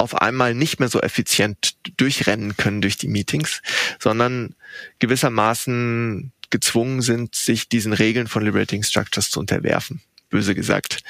[0.04, 3.62] auf einmal nicht mehr so effizient durchrennen können durch die Meetings,
[3.98, 4.54] sondern
[4.98, 10.00] gewissermaßen gezwungen sind, sich diesen Regeln von Liberating Structures zu unterwerfen
[10.34, 11.04] böse gesagt.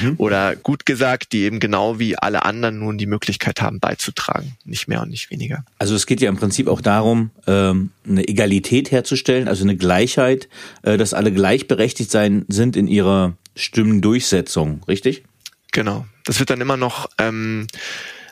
[0.00, 0.14] Mhm.
[0.16, 4.56] Oder gut gesagt, die eben genau wie alle anderen nun die Möglichkeit haben, beizutragen.
[4.64, 5.66] Nicht mehr und nicht weniger.
[5.78, 10.48] Also es geht ja im Prinzip auch darum, ähm, eine Egalität herzustellen, also eine Gleichheit,
[10.80, 15.24] äh, dass alle gleichberechtigt sein sind in ihrer Stimmendurchsetzung, richtig?
[15.72, 16.06] Genau.
[16.24, 17.66] Das wird dann immer noch ähm,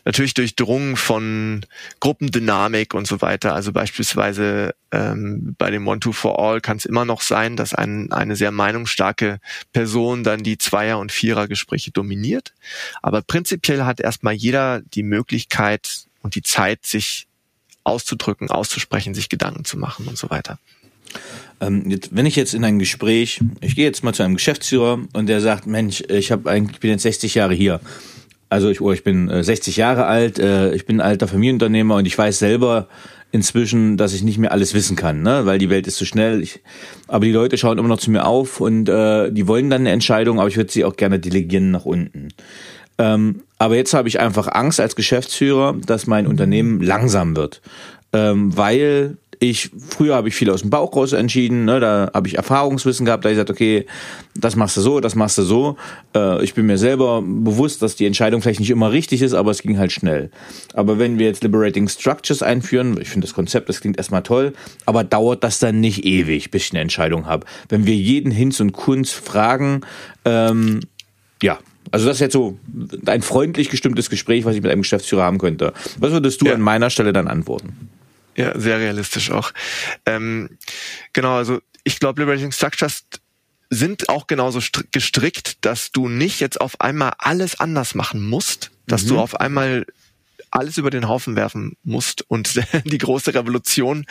[0.05, 1.65] natürlich durchdrungen von
[2.01, 3.55] Gruppendynamik und so weiter.
[3.55, 7.75] Also beispielsweise ähm, bei dem One Two for All kann es immer noch sein, dass
[7.75, 9.41] ein, eine sehr meinungsstarke
[9.73, 12.55] Person dann die Zweier- und Vierer-Gespräche dominiert.
[13.03, 17.27] Aber prinzipiell hat erstmal jeder die Möglichkeit und die Zeit, sich
[17.85, 20.59] auszudrücken, auszusprechen, sich Gedanken zu machen und so weiter.
[21.61, 25.27] Ähm, wenn ich jetzt in ein Gespräch, ich gehe jetzt mal zu einem Geschäftsführer und
[25.27, 27.81] der sagt, Mensch, ich habe eigentlich, bin jetzt 60 Jahre hier.
[28.51, 31.97] Also ich, oh, ich bin 60 äh, Jahre alt, äh, ich bin ein alter Familienunternehmer
[31.97, 32.89] und ich weiß selber
[33.31, 35.45] inzwischen, dass ich nicht mehr alles wissen kann, ne?
[35.45, 36.43] weil die Welt ist zu schnell.
[36.43, 36.61] Ich,
[37.09, 39.91] aber die Leute schauen immer noch zu mir auf und äh, die wollen dann eine
[39.91, 42.29] Entscheidung, aber ich würde sie auch gerne delegieren nach unten.
[42.97, 47.61] Ähm, aber jetzt habe ich einfach Angst als Geschäftsführer, dass mein Unternehmen langsam wird,
[48.13, 52.29] ähm, weil ich früher habe ich viel aus dem Bauch raus entschieden, ne, da habe
[52.29, 53.87] ich Erfahrungswissen gehabt, da ich gesagt, okay,
[54.35, 55.77] das machst du so, das machst du so.
[56.15, 59.51] Äh, ich bin mir selber bewusst, dass die Entscheidung vielleicht nicht immer richtig ist, aber
[59.51, 60.31] es ging halt schnell.
[60.75, 64.53] Aber wenn wir jetzt Liberating Structures einführen, ich finde das Konzept, das klingt erstmal toll,
[64.87, 67.47] aber dauert das dann nicht ewig, bis ich eine Entscheidung habe.
[67.69, 69.83] Wenn wir jeden Hinz und Kunz fragen,
[70.25, 70.81] ähm,
[71.43, 71.59] ja,
[71.91, 72.59] also das ist jetzt so
[73.07, 75.73] ein freundlich gestimmtes Gespräch, was ich mit einem Geschäftsführer haben könnte.
[75.99, 76.55] Was würdest du ja.
[76.55, 77.89] an meiner Stelle dann antworten?
[78.39, 79.53] Ja, sehr realistisch auch.
[80.07, 80.59] Ähm,
[81.13, 83.05] genau, also ich glaube, Liberating Structures
[83.69, 84.61] sind auch genauso
[84.93, 89.09] gestrickt, dass du nicht jetzt auf einmal alles anders machen musst, dass mhm.
[89.09, 89.87] du auf einmal
[90.51, 94.07] alles über den Haufen werfen musst und die große Revolution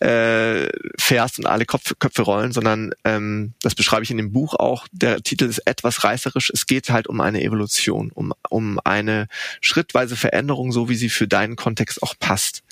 [0.00, 0.68] äh,
[0.98, 4.86] fährst und alle Kopf, Köpfe rollen, sondern ähm, das beschreibe ich in dem Buch auch.
[4.92, 6.50] Der Titel ist etwas reißerisch.
[6.50, 9.28] Es geht halt um eine Evolution, um, um eine
[9.60, 12.62] schrittweise Veränderung, so wie sie für deinen Kontext auch passt.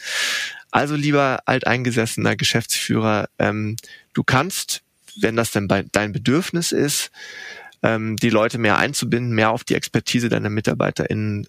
[0.71, 3.77] Also lieber alteingesessener Geschäftsführer, ähm,
[4.13, 4.83] du kannst,
[5.17, 7.11] wenn das denn dein Bedürfnis ist,
[7.83, 11.47] ähm, die Leute mehr einzubinden, mehr auf die Expertise deiner MitarbeiterInnen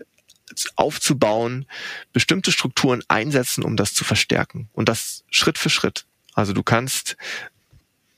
[0.76, 1.66] aufzubauen,
[2.14, 4.70] bestimmte Strukturen einsetzen, um das zu verstärken.
[4.74, 6.06] Und das Schritt für Schritt.
[6.34, 7.18] Also du kannst,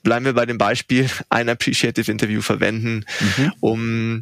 [0.02, 3.52] bleiben wir bei dem Beispiel, ein Appreciative Interview verwenden, mhm.
[3.60, 4.20] um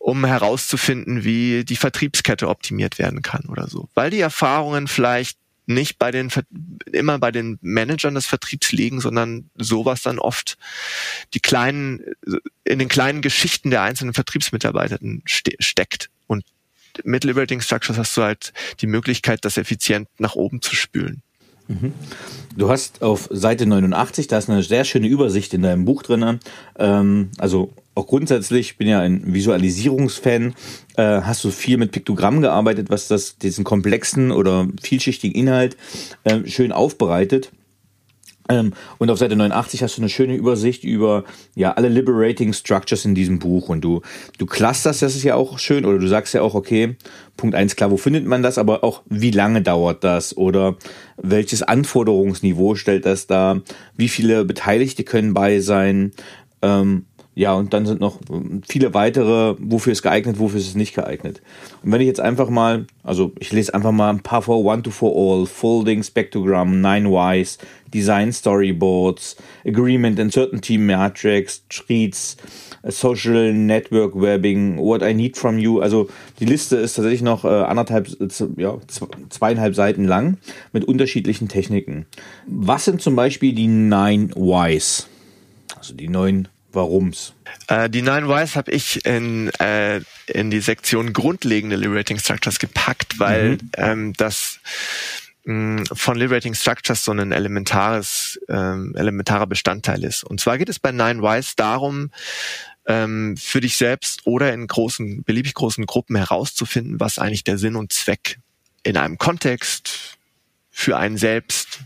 [0.00, 3.88] um herauszufinden, wie die Vertriebskette optimiert werden kann oder so.
[3.94, 5.36] Weil die Erfahrungen vielleicht
[5.68, 6.30] nicht bei den
[6.92, 10.56] immer bei den Managern des Vertriebs liegen, sondern sowas dann oft
[11.34, 12.00] die kleinen
[12.64, 16.44] in den kleinen Geschichten der einzelnen Vertriebsmitarbeiter ste steckt und
[17.04, 21.22] mit Liberating Structures hast du halt die Möglichkeit, das effizient nach oben zu spülen.
[21.68, 21.92] Mhm.
[22.56, 26.40] Du hast auf Seite 89, da ist eine sehr schöne Übersicht in deinem Buch drin.
[26.78, 30.54] Ähm, also auch grundsätzlich, ich bin ja ein Visualisierungsfan,
[30.96, 35.76] äh, hast du viel mit Piktogrammen gearbeitet, was das diesen komplexen oder vielschichtigen Inhalt
[36.24, 37.50] äh, schön aufbereitet.
[38.48, 43.04] Ähm, und auf Seite 89 hast du eine schöne Übersicht über ja alle liberating structures
[43.04, 43.68] in diesem Buch.
[43.68, 44.00] Und du
[44.38, 46.96] du clusterst das ist ja auch schön oder du sagst ja auch okay
[47.36, 48.56] Punkt eins klar wo findet man das?
[48.56, 50.36] Aber auch wie lange dauert das?
[50.36, 50.76] Oder
[51.18, 53.60] welches Anforderungsniveau stellt das dar?
[53.96, 56.12] Wie viele Beteiligte können bei sein?
[56.62, 57.04] Ähm,
[57.38, 58.18] ja, und dann sind noch
[58.66, 61.40] viele weitere, wofür ist geeignet, wofür ist es nicht geeignet.
[61.84, 64.82] Und wenn ich jetzt einfach mal, also ich lese einfach mal ein paar vor, One
[64.82, 67.58] to For All, Folding, Spectrogram, Nine Whys,
[67.94, 72.38] Design Storyboards, Agreement, Uncertainty Matrix, Treats,
[72.82, 75.78] Social Network Webbing, What I Need From You.
[75.78, 76.08] Also
[76.40, 78.08] die Liste ist tatsächlich noch äh, anderthalb,
[78.56, 78.78] ja,
[79.28, 80.38] zweieinhalb Seiten lang
[80.72, 82.06] mit unterschiedlichen Techniken.
[82.48, 85.06] Was sind zum Beispiel die Nine Whys?
[85.76, 86.48] Also die neun
[86.78, 87.34] Warum's?
[87.66, 93.18] Äh, die Nine Whys habe ich in, äh, in die Sektion grundlegende Liberating Structures gepackt,
[93.18, 93.70] weil mhm.
[93.76, 94.60] ähm, das
[95.44, 100.24] mh, von Liberating Structures so ein elementares, ähm, elementarer Bestandteil ist.
[100.24, 102.10] Und zwar geht es bei Nine Whys darum,
[102.86, 107.76] ähm, für dich selbst oder in großen, beliebig großen Gruppen herauszufinden, was eigentlich der Sinn
[107.76, 108.38] und Zweck
[108.82, 110.16] in einem Kontext
[110.70, 111.80] für einen selbst,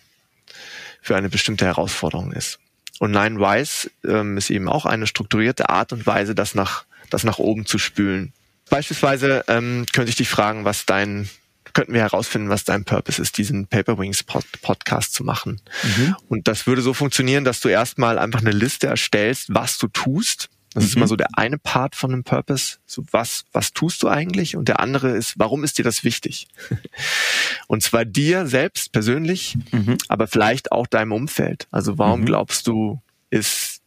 [1.01, 2.61] für eine bestimmte Herausforderung ist.
[3.03, 7.25] Und Nine Wise ähm, ist eben auch eine strukturierte Art und Weise, das nach, das
[7.25, 8.33] nach oben zu spülen.
[8.71, 11.29] Beispielsweise ähm, könnte ich dich fragen, was dein,
[11.73, 15.61] könnten wir herausfinden, was dein Purpose ist, diesen Paper Wings Pod Podcast zu machen.
[15.83, 16.15] Mhm.
[16.29, 20.49] Und das würde so funktionieren, dass du erstmal einfach eine Liste erstellst, was du tust
[20.75, 20.89] das mhm.
[20.89, 22.79] ist immer so der eine Part von einem Purpose.
[22.87, 24.57] So was, was tust du eigentlich?
[24.57, 26.49] Und der andere ist, warum ist dir das wichtig?
[27.67, 29.99] Und zwar dir selbst persönlich, mhm.
[30.09, 31.67] aber vielleicht auch deinem Umfeld.
[31.71, 32.27] Also warum mhm.
[32.27, 33.81] glaubst du, ist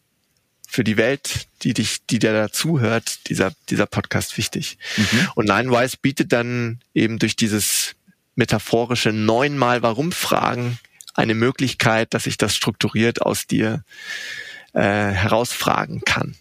[0.67, 4.77] für die Welt, die dich, die dir dazuhört, dieser, dieser Podcast wichtig?
[4.97, 5.29] Mhm.
[5.35, 7.95] Und Ninewise bietet dann eben durch dieses
[8.35, 10.77] metaphorische neunmal Warum Fragen
[11.13, 13.83] eine Möglichkeit, dass sich das strukturiert aus dir
[14.75, 16.35] äh, herausfragen kann.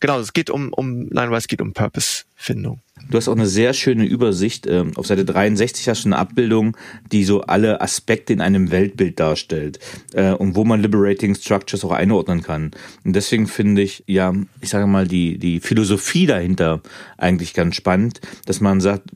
[0.00, 2.80] Genau, es geht um, um nein, es geht um Purpose-Findung.
[3.08, 4.66] Du hast auch eine sehr schöne Übersicht.
[4.66, 6.76] Ähm, auf Seite 63 hast du eine Abbildung,
[7.10, 9.80] die so alle Aspekte in einem Weltbild darstellt
[10.12, 12.70] äh, und wo man Liberating Structures auch einordnen kann.
[13.04, 16.82] Und deswegen finde ich, ja, ich sage mal, die, die Philosophie dahinter
[17.16, 19.10] eigentlich ganz spannend, dass man sagt,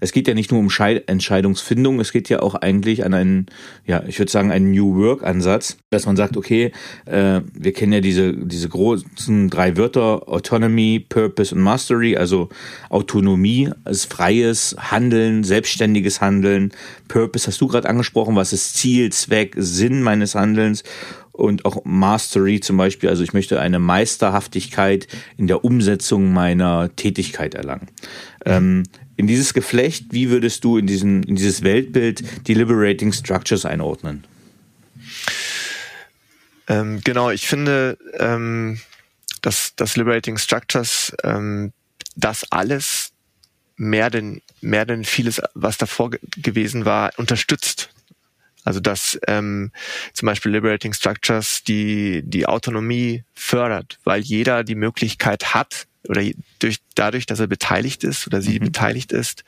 [0.00, 3.46] es geht ja nicht nur um Schei Entscheidungsfindung, es geht ja auch eigentlich an einen,
[3.86, 6.72] ja, ich würde sagen, einen New Work-Ansatz, dass man sagt, okay,
[7.06, 12.48] äh, wir kennen ja diese, diese großen drei Wörter, Autonomy, Purpose und Mastery, also
[12.88, 16.72] Autonomie ist freies Handeln, selbstständiges Handeln,
[17.08, 20.84] Purpose hast du gerade angesprochen, was ist Ziel, Zweck, Sinn meines Handelns
[21.40, 23.08] und auch Mastery zum Beispiel.
[23.08, 27.88] Also ich möchte eine Meisterhaftigkeit in der Umsetzung meiner Tätigkeit erlangen.
[28.44, 28.84] Ähm,
[29.20, 34.26] in dieses Geflecht, wie würdest du in, diesen, in dieses Weltbild die Liberating Structures einordnen?
[36.68, 38.80] Ähm, genau, ich finde, ähm,
[39.42, 41.74] dass, dass Liberating Structures ähm,
[42.16, 43.12] das alles
[43.76, 47.90] mehr denn, mehr denn vieles, was davor gewesen war, unterstützt.
[48.64, 49.72] Also dass ähm,
[50.12, 56.22] zum Beispiel Liberating Structures die, die Autonomie fördert, weil jeder die Möglichkeit hat, oder
[56.58, 58.64] durch, dadurch, dass er beteiligt ist oder sie mhm.
[58.64, 59.44] beteiligt ist,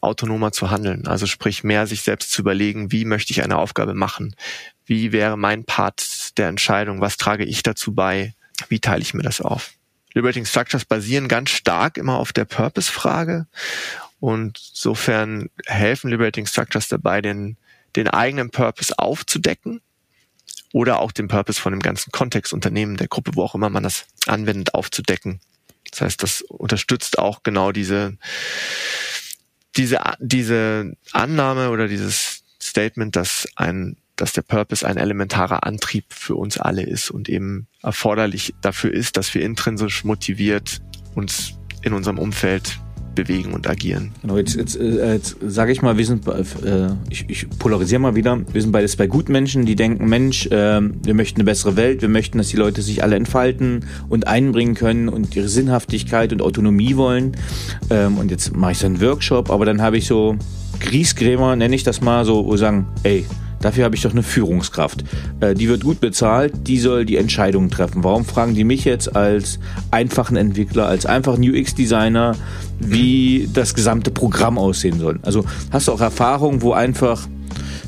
[0.00, 1.06] autonomer zu handeln.
[1.06, 4.36] Also sprich mehr sich selbst zu überlegen, wie möchte ich eine Aufgabe machen?
[4.86, 7.00] Wie wäre mein Part der Entscheidung?
[7.00, 8.34] Was trage ich dazu bei?
[8.68, 9.72] Wie teile ich mir das auf?
[10.12, 13.46] Liberating Structures basieren ganz stark immer auf der Purpose-Frage
[14.20, 17.56] und insofern helfen Liberating Structures dabei, den
[17.96, 19.80] den eigenen Purpose aufzudecken
[20.72, 23.84] oder auch den Purpose von dem ganzen Kontext, Unternehmen, der Gruppe, wo auch immer man
[23.84, 25.40] das anwendet, aufzudecken.
[25.90, 28.18] Das heißt, das unterstützt auch genau diese,
[29.76, 36.34] diese, diese Annahme oder dieses Statement, dass ein, dass der Purpose ein elementarer Antrieb für
[36.34, 40.80] uns alle ist und eben erforderlich dafür ist, dass wir intrinsisch motiviert
[41.14, 42.80] uns in unserem Umfeld
[43.14, 44.12] bewegen und agieren.
[44.22, 46.42] Genau, jetzt, jetzt, äh, jetzt sage ich mal, wir sind, äh,
[47.10, 51.14] ich, ich polarisiere mal wieder, wir sind beides bei Gutmenschen, die denken, Mensch, äh, wir
[51.14, 55.08] möchten eine bessere Welt, wir möchten, dass die Leute sich alle entfalten und einbringen können
[55.08, 57.32] und ihre Sinnhaftigkeit und Autonomie wollen.
[57.90, 60.36] Ähm, und jetzt mache ich so einen Workshop, aber dann habe ich so
[60.80, 63.24] Griesgrämer, nenne ich das mal, so, wo sagen, ey,
[63.64, 65.04] Dafür habe ich doch eine Führungskraft.
[65.40, 68.04] Äh, die wird gut bezahlt, die soll die Entscheidungen treffen.
[68.04, 69.58] Warum fragen die mich jetzt als
[69.90, 72.36] einfachen Entwickler, als einfachen UX-Designer,
[72.78, 75.18] wie das gesamte Programm aussehen soll?
[75.22, 77.26] Also hast du auch Erfahrungen, wo einfach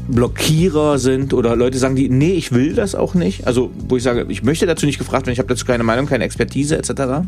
[0.08, 3.46] Blockierer sind oder Leute sagen die, nee, ich will das auch nicht.
[3.46, 6.06] Also wo ich sage, ich möchte dazu nicht gefragt werden, ich habe dazu keine Meinung,
[6.06, 7.26] keine Expertise etc.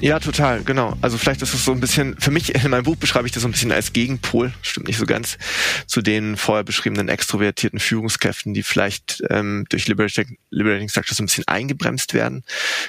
[0.00, 0.96] Ja, total, genau.
[1.00, 3.42] Also vielleicht ist es so ein bisschen, für mich in meinem Buch beschreibe ich das
[3.42, 5.38] so ein bisschen als Gegenpol, stimmt nicht so ganz,
[5.86, 11.48] zu den vorher beschriebenen extrovertierten Führungskräften, die vielleicht ähm, durch Liberating, Liberating Structures ein bisschen
[11.48, 12.44] eingebremst werden.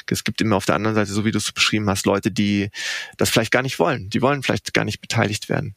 [0.07, 2.69] Es gibt immer auf der anderen Seite, so wie du es beschrieben hast, Leute, die
[3.17, 4.11] das vielleicht gar nicht wollen.
[4.11, 5.75] Die wollen vielleicht gar nicht beteiligt werden.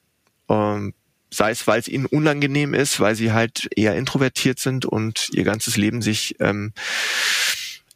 [0.51, 0.93] Ähm,
[1.31, 5.45] sei es, weil es ihnen unangenehm ist, weil sie halt eher introvertiert sind und ihr
[5.45, 6.75] ganzes Leben sich ähm,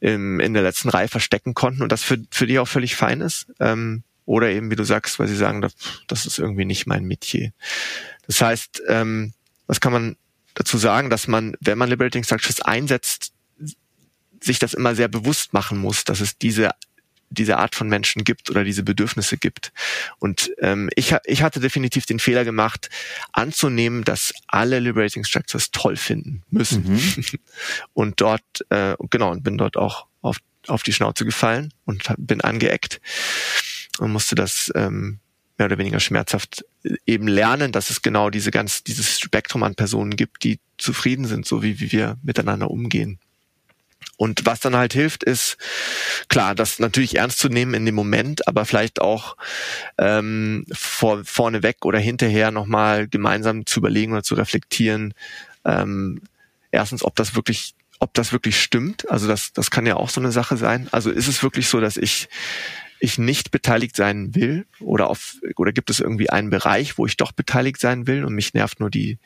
[0.01, 3.21] im, in der letzten Reihe verstecken konnten und das für, für die auch völlig fein
[3.21, 3.47] ist.
[3.61, 5.75] Ähm, oder eben, wie du sagst, weil sie sagen, das,
[6.09, 7.53] das ist irgendwie nicht mein Metier.
[8.27, 9.33] Das heißt, ähm,
[9.67, 10.17] was kann man
[10.55, 13.33] dazu sagen, dass man, wenn man Liberating Structures einsetzt,
[14.41, 16.71] sich das immer sehr bewusst machen muss, dass es diese
[17.31, 19.73] diese Art von Menschen gibt oder diese Bedürfnisse gibt.
[20.19, 22.89] Und ähm, ich, ich hatte definitiv den Fehler gemacht,
[23.33, 26.85] anzunehmen, dass alle Liberating Structures toll finden müssen.
[26.85, 27.23] Mhm.
[27.95, 32.41] und dort, äh, genau, und bin dort auch auf, auf die Schnauze gefallen und bin
[32.41, 33.01] angeeckt
[33.99, 35.21] und musste das ähm,
[35.59, 36.65] mehr oder weniger schmerzhaft
[37.07, 41.47] eben lernen, dass es genau diese ganz, dieses Spektrum an Personen gibt, die zufrieden sind,
[41.47, 43.19] so wie, wie wir miteinander umgehen.
[44.17, 45.57] Und was dann halt hilft, ist
[46.29, 49.37] klar, das natürlich ernst zu nehmen in dem Moment, aber vielleicht auch
[49.99, 55.13] ähm, vor, vorneweg oder hinterher nochmal gemeinsam zu überlegen oder zu reflektieren.
[55.65, 56.23] Ähm,
[56.71, 59.11] erstens, ob das wirklich ob das wirklich stimmt.
[59.11, 60.87] Also das, das kann ja auch so eine Sache sein.
[60.93, 62.29] Also ist es wirklich so, dass ich
[62.99, 67.17] ich nicht beteiligt sein will oder auf oder gibt es irgendwie einen Bereich, wo ich
[67.17, 69.19] doch beteiligt sein will und mich nervt nur die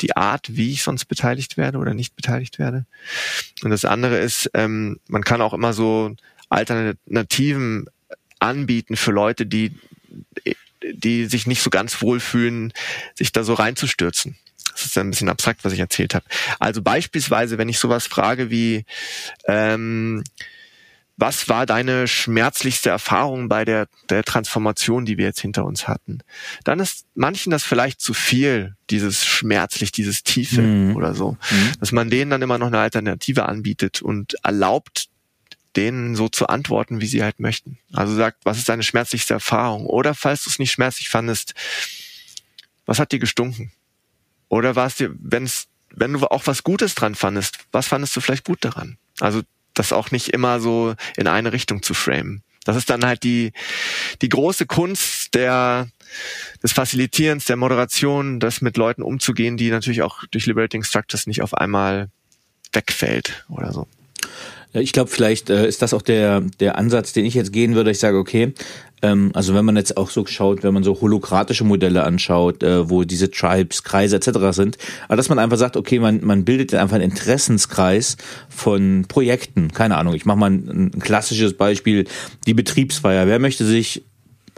[0.00, 2.86] die Art, wie ich sonst beteiligt werde oder nicht beteiligt werde.
[3.62, 6.14] Und das andere ist, ähm, man kann auch immer so
[6.48, 7.86] Alternativen
[8.38, 9.72] anbieten für Leute, die
[10.82, 12.72] die sich nicht so ganz wohlfühlen,
[13.14, 14.36] sich da so reinzustürzen.
[14.72, 16.26] Das ist ein bisschen abstrakt, was ich erzählt habe.
[16.58, 18.84] Also beispielsweise, wenn ich sowas frage wie
[19.46, 20.24] ähm,
[21.16, 26.18] was war deine schmerzlichste Erfahrung bei der, der Transformation, die wir jetzt hinter uns hatten?
[26.64, 30.96] Dann ist manchen das vielleicht zu viel, dieses schmerzlich, dieses Tiefe mhm.
[30.96, 31.72] oder so, mhm.
[31.78, 35.08] dass man denen dann immer noch eine Alternative anbietet und erlaubt,
[35.76, 37.78] denen so zu antworten, wie sie halt möchten.
[37.92, 39.86] Also sagt, was ist deine schmerzlichste Erfahrung?
[39.86, 41.54] Oder falls du es nicht schmerzlich fandest,
[42.86, 43.72] was hat dir gestunken?
[44.48, 48.14] Oder war es dir, wenn es, wenn du auch was Gutes dran fandest, was fandest
[48.16, 48.98] du vielleicht gut daran?
[49.20, 49.42] Also
[49.74, 52.42] das auch nicht immer so in eine Richtung zu framen.
[52.64, 53.52] Das ist dann halt die,
[54.22, 55.88] die große Kunst der,
[56.62, 61.42] des Facilitierens, der Moderation, das mit Leuten umzugehen, die natürlich auch durch Liberating Structures nicht
[61.42, 62.08] auf einmal
[62.72, 63.86] wegfällt oder so.
[64.72, 67.92] Ich glaube, vielleicht äh, ist das auch der, der Ansatz, den ich jetzt gehen würde.
[67.92, 68.54] Ich sage, okay,
[69.04, 72.88] ähm, also wenn man jetzt auch so schaut, wenn man so holokratische Modelle anschaut, äh,
[72.88, 74.30] wo diese Tribes, Kreise etc.
[74.50, 74.78] sind,
[75.08, 78.16] aber dass man einfach sagt, okay, man, man bildet einfach einen Interessenskreis
[78.48, 79.70] von Projekten.
[79.72, 82.06] Keine Ahnung, ich mache mal ein, ein klassisches Beispiel,
[82.46, 83.26] die Betriebsfeier.
[83.26, 84.04] Wer möchte sich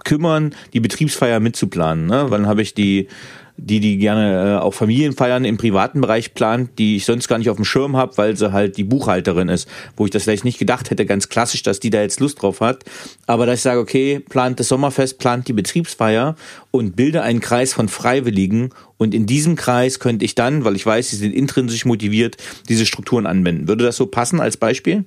[0.04, 2.06] kümmern, die Betriebsfeier mitzuplanen?
[2.06, 2.26] Ne?
[2.28, 3.08] Wann habe ich die
[3.56, 7.50] die, die gerne äh, auch Familienfeiern im privaten Bereich plant, die ich sonst gar nicht
[7.50, 10.58] auf dem Schirm habe, weil sie halt die Buchhalterin ist, wo ich das vielleicht nicht
[10.58, 12.84] gedacht hätte, ganz klassisch, dass die da jetzt Lust drauf hat.
[13.26, 16.36] Aber dass ich sage, okay, plant das Sommerfest, plant die Betriebsfeier
[16.70, 20.86] und bilde einen Kreis von Freiwilligen und in diesem Kreis könnte ich dann, weil ich
[20.86, 22.36] weiß, sie sind intrinsisch motiviert,
[22.68, 23.68] diese Strukturen anwenden.
[23.68, 25.04] Würde das so passen als Beispiel?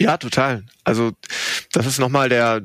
[0.00, 0.62] Ja, total.
[0.84, 1.10] Also
[1.72, 2.62] das ist nochmal der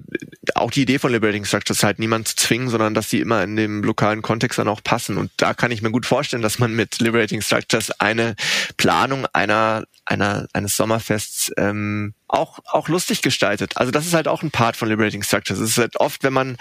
[0.53, 3.55] auch die Idee von Liberating Structures halt niemand zu zwingen, sondern dass sie immer in
[3.55, 5.17] dem lokalen Kontext dann auch passen.
[5.17, 8.35] Und da kann ich mir gut vorstellen, dass man mit Liberating Structures eine
[8.77, 13.77] Planung einer einer eines Sommerfests ähm, auch auch lustig gestaltet.
[13.77, 15.59] Also das ist halt auch ein Part von Liberating Structures.
[15.59, 16.57] Es ist halt oft, wenn man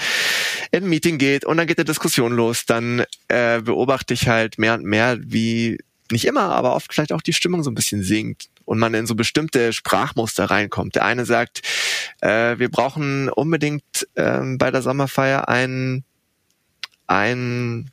[0.70, 4.58] in ein Meeting geht und dann geht eine Diskussion los, dann äh, beobachte ich halt
[4.58, 5.76] mehr und mehr, wie
[6.10, 9.06] nicht immer, aber oft vielleicht auch die Stimmung so ein bisschen sinkt und man in
[9.06, 10.94] so bestimmte Sprachmuster reinkommt.
[10.94, 11.62] Der eine sagt,
[12.20, 16.04] äh, wir brauchen unbedingt ähm, bei der Sommerfeier ein,
[17.06, 17.90] ein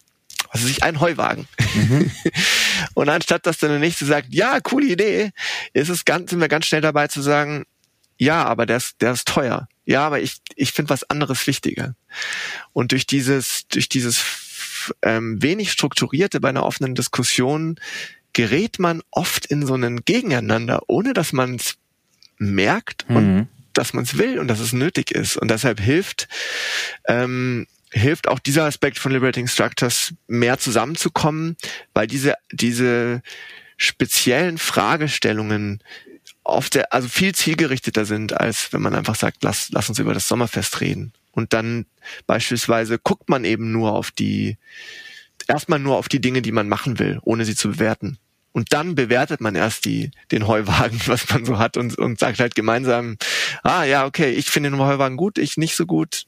[0.51, 1.47] was weiß ich, ein Heuwagen.
[1.75, 2.11] Mhm.
[2.93, 5.31] und anstatt dass dann der nächste sagt, ja, coole Idee,
[5.73, 7.65] ist es ganz, sind wir ganz schnell dabei zu sagen,
[8.17, 9.67] ja, aber der ist, der ist teuer.
[9.85, 11.95] Ja, aber ich, ich finde was anderes wichtiger.
[12.73, 14.23] Und durch dieses, durch dieses
[15.01, 17.79] ähm, wenig strukturierte bei einer offenen Diskussion
[18.39, 21.75] gerät man oft in so einen Gegeneinander, ohne dass man es
[22.37, 23.47] merkt und mhm.
[23.73, 25.35] dass man es will und dass es nötig ist.
[25.35, 26.29] Und deshalb hilft,
[27.09, 31.57] ähm, hilft auch dieser Aspekt von Liberating Structures mehr zusammenzukommen,
[31.93, 33.23] weil diese, diese
[33.75, 35.83] speziellen Fragestellungen
[36.45, 40.13] oft sehr, also viel zielgerichteter sind, als wenn man einfach sagt, lass, lass uns über
[40.13, 41.11] das Sommerfest reden.
[41.33, 41.87] Und dann
[42.25, 44.57] beispielsweise guckt man eben nur auf die,
[45.49, 48.17] erstmal nur auf die Dinge, die man machen will, ohne sie zu bewerten.
[48.51, 52.39] Und dann bewertet man erst die, den Heuwagen, was man so hat und, und sagt
[52.39, 53.17] halt gemeinsam,
[53.63, 56.23] ah ja, okay, ich finde den Heuwagen gut, ich nicht so gut.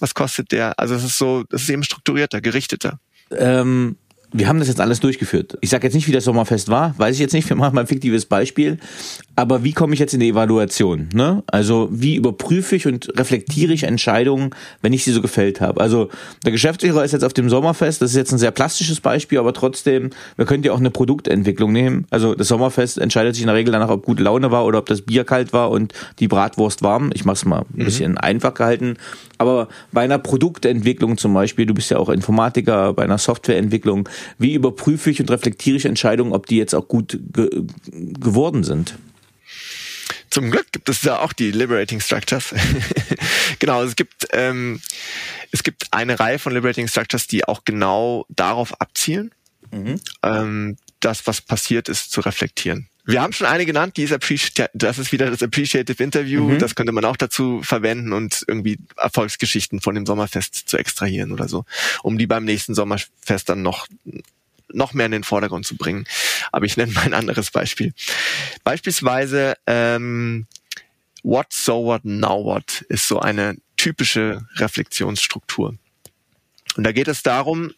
[0.00, 0.78] Was kostet der?
[0.78, 2.98] Also es ist so, es ist eben strukturierter, gerichteter.
[3.30, 3.96] Ähm,
[4.32, 5.56] wir haben das jetzt alles durchgeführt.
[5.60, 7.82] Ich sage jetzt nicht, wie das Sommerfest war, weiß ich jetzt nicht, wir machen mal
[7.82, 8.78] ein fiktives Beispiel.
[9.36, 11.08] Aber wie komme ich jetzt in die Evaluation?
[11.12, 11.42] Ne?
[11.46, 15.80] Also wie überprüfe ich und reflektiere ich Entscheidungen, wenn ich sie so gefällt habe?
[15.80, 16.08] Also
[16.44, 19.52] der Geschäftsführer ist jetzt auf dem Sommerfest, das ist jetzt ein sehr plastisches Beispiel, aber
[19.52, 22.06] trotzdem, wir können ja auch eine Produktentwicklung nehmen.
[22.10, 24.86] Also das Sommerfest entscheidet sich in der Regel danach, ob gute Laune war oder ob
[24.86, 27.10] das Bier kalt war und die Bratwurst warm.
[27.14, 27.84] Ich mache es mal ein mhm.
[27.84, 28.96] bisschen einfach gehalten.
[29.38, 34.08] Aber bei einer Produktentwicklung zum Beispiel, du bist ja auch Informatiker, bei einer Softwareentwicklung,
[34.38, 38.94] wie überprüfe ich und reflektiere ich Entscheidungen, ob die jetzt auch gut ge geworden sind?
[40.34, 42.52] Zum Glück gibt es da auch die Liberating Structures.
[43.60, 44.80] genau, es gibt ähm,
[45.52, 49.30] es gibt eine Reihe von Liberating Structures, die auch genau darauf abzielen,
[49.70, 50.00] mhm.
[50.24, 52.88] ähm, das, was passiert ist, zu reflektieren.
[53.04, 56.48] Wir haben schon eine genannt, die ist Appreciative, das ist wieder das Appreciative Interview.
[56.48, 56.58] Mhm.
[56.58, 61.46] Das könnte man auch dazu verwenden und irgendwie Erfolgsgeschichten von dem Sommerfest zu extrahieren oder
[61.46, 61.64] so,
[62.02, 63.86] um die beim nächsten Sommerfest dann noch
[64.72, 66.06] noch mehr in den Vordergrund zu bringen.
[66.52, 67.92] Aber ich nenne mal ein anderes Beispiel.
[68.62, 70.46] Beispielsweise ähm,
[71.22, 75.76] What, So What, Now What ist so eine typische Reflexionsstruktur.
[76.76, 77.72] Und da geht es darum,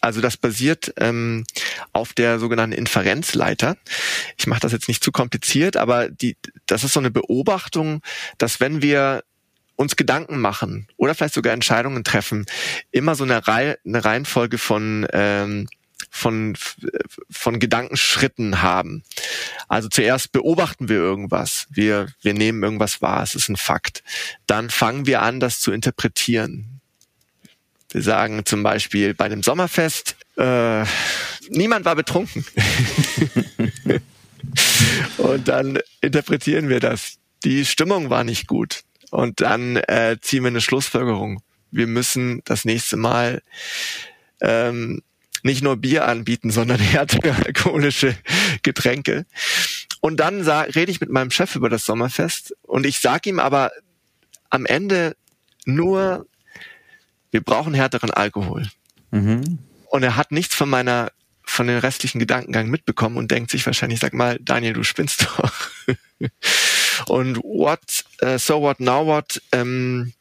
[0.00, 1.44] also das basiert ähm,
[1.92, 3.76] auf der sogenannten Inferenzleiter.
[4.36, 6.36] Ich mache das jetzt nicht zu kompliziert, aber die,
[6.66, 8.00] das ist so eine Beobachtung,
[8.38, 9.24] dass wenn wir
[9.76, 12.46] uns Gedanken machen oder vielleicht sogar Entscheidungen treffen,
[12.90, 15.68] immer so eine, Reihe, eine Reihenfolge von ähm,
[16.18, 16.56] von,
[17.30, 19.02] von Gedankenschritten haben.
[19.68, 21.66] Also zuerst beobachten wir irgendwas.
[21.70, 23.22] Wir, wir nehmen irgendwas wahr.
[23.22, 24.02] Es ist ein Fakt.
[24.46, 26.80] Dann fangen wir an, das zu interpretieren.
[27.90, 30.84] Wir sagen zum Beispiel bei dem Sommerfest, äh,
[31.48, 32.44] niemand war betrunken.
[35.16, 37.18] und dann interpretieren wir das.
[37.44, 38.82] Die Stimmung war nicht gut.
[39.10, 41.42] Und dann äh, ziehen wir eine Schlussfolgerung.
[41.70, 43.42] Wir müssen das nächste Mal
[44.40, 45.02] ähm,
[45.42, 48.16] nicht nur Bier anbieten, sondern härtere alkoholische
[48.62, 49.26] Getränke.
[50.00, 53.72] Und dann rede ich mit meinem Chef über das Sommerfest und ich sage ihm aber
[54.50, 55.16] am Ende
[55.64, 56.26] nur
[57.30, 58.68] wir brauchen härteren Alkohol.
[59.10, 59.58] Mhm.
[59.90, 61.12] Und er hat nichts von meiner,
[61.44, 65.52] von den restlichen Gedankengang mitbekommen und denkt sich wahrscheinlich, sag mal, Daniel, du spinnst doch.
[67.06, 70.12] Und What, äh, So What Now What ähm,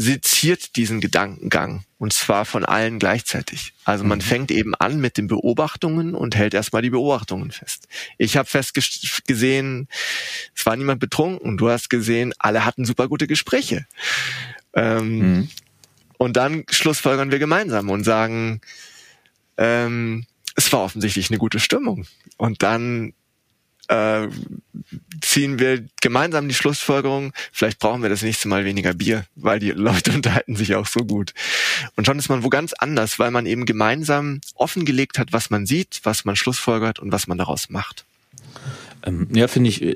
[0.00, 3.74] seziert diesen Gedankengang und zwar von allen gleichzeitig.
[3.84, 4.22] Also man mhm.
[4.22, 7.88] fängt eben an mit den Beobachtungen und hält erstmal die Beobachtungen fest.
[8.16, 9.88] Ich habe festgesehen,
[10.54, 11.56] es war niemand betrunken.
[11.58, 13.86] Du hast gesehen, alle hatten super gute Gespräche.
[14.72, 15.48] Ähm, mhm.
[16.16, 18.60] Und dann schlussfolgern wir gemeinsam und sagen,
[19.56, 22.06] ähm, es war offensichtlich eine gute Stimmung.
[22.36, 23.14] Und dann
[23.88, 24.28] äh,
[25.20, 29.70] ziehen wir gemeinsam die Schlussfolgerung, vielleicht brauchen wir das nächste Mal weniger Bier, weil die
[29.70, 31.34] Leute unterhalten sich auch so gut.
[31.96, 35.66] Und schon ist man wo ganz anders, weil man eben gemeinsam offengelegt hat, was man
[35.66, 38.04] sieht, was man schlussfolgert und was man daraus macht.
[39.04, 39.94] Ähm, ja, finde ich, äh,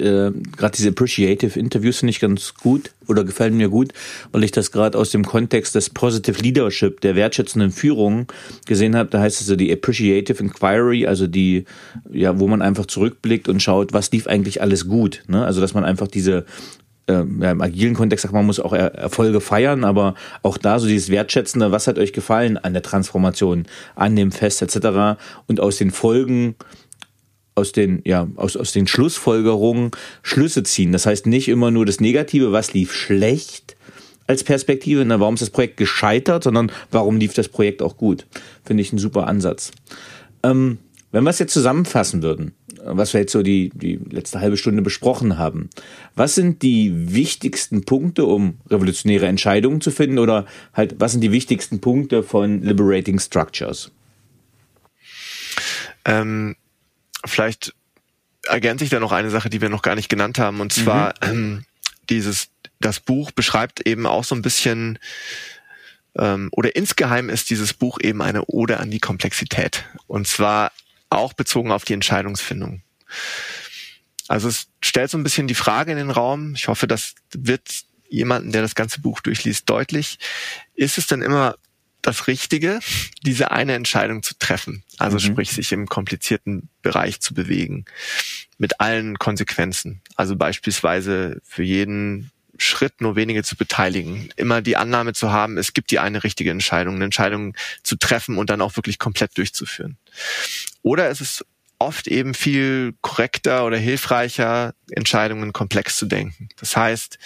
[0.57, 3.93] gerade diese Appreciative Interviews finde ich ganz gut oder gefallen mir gut,
[4.31, 8.27] weil ich das gerade aus dem Kontext des Positive Leadership, der wertschätzenden Führung
[8.67, 9.11] gesehen habe.
[9.11, 11.65] Da heißt es so die Appreciative Inquiry, also die,
[12.11, 15.25] ja, wo man einfach zurückblickt und schaut, was lief eigentlich alles gut.
[15.27, 15.45] Ne?
[15.45, 16.45] Also, dass man einfach diese
[17.07, 20.79] äh, ja, im agilen Kontext sagt man, muss auch er Erfolge feiern, aber auch da
[20.79, 25.19] so dieses Wertschätzende, was hat euch gefallen an der Transformation, an dem Fest etc.
[25.49, 26.55] und aus den Folgen
[27.55, 29.91] aus den, ja, aus, aus den Schlussfolgerungen
[30.23, 30.93] Schlüsse ziehen.
[30.93, 33.77] Das heißt nicht immer nur das Negative, was lief schlecht
[34.27, 38.27] als Perspektive, na, warum ist das Projekt gescheitert, sondern warum lief das Projekt auch gut.
[38.65, 39.73] Finde ich ein super Ansatz.
[40.43, 40.79] Ähm,
[41.11, 44.83] wenn wir es jetzt zusammenfassen würden, was wir jetzt so die, die letzte halbe Stunde
[44.83, 45.69] besprochen haben,
[46.17, 51.33] was sind die wichtigsten Punkte, um revolutionäre Entscheidungen zu finden oder halt, was sind die
[51.33, 53.93] wichtigsten Punkte von Liberating Structures?
[56.05, 56.57] Ähm,
[57.25, 57.75] vielleicht
[58.45, 61.15] ergänze ich da noch eine Sache, die wir noch gar nicht genannt haben, und zwar
[61.23, 61.29] mhm.
[61.31, 61.65] ähm,
[62.11, 62.49] dieses,
[62.81, 64.99] das Buch beschreibt eben auch so ein bisschen,
[66.17, 69.85] ähm, oder insgeheim ist dieses Buch eben eine Ode an die Komplexität.
[70.07, 70.73] Und zwar
[71.11, 72.83] auch bezogen auf die Entscheidungsfindung.
[74.29, 77.85] Also es stellt so ein bisschen die Frage in den Raum, ich hoffe, das wird
[78.09, 80.19] jemanden, der das ganze Buch durchliest, deutlich.
[80.75, 81.57] Ist es denn immer
[82.03, 82.81] das Richtige,
[83.23, 84.83] diese eine Entscheidung zu treffen.
[84.99, 85.21] Also mhm.
[85.21, 87.85] sprich, sich im komplizierten Bereich zu bewegen.
[88.59, 90.03] Mit allen Konsequenzen.
[90.17, 94.31] Also beispielsweise für jeden Schritt nur wenige zu beteiligen.
[94.37, 98.37] Immer die Annahme zu haben, es gibt die eine richtige Entscheidung, eine Entscheidung zu treffen
[98.37, 99.97] und dann auch wirklich komplett durchzuführen.
[100.83, 101.45] Oder es ist
[101.83, 106.49] oft eben viel korrekter oder hilfreicher, Entscheidungen komplex zu denken.
[106.61, 107.19] Das heißt,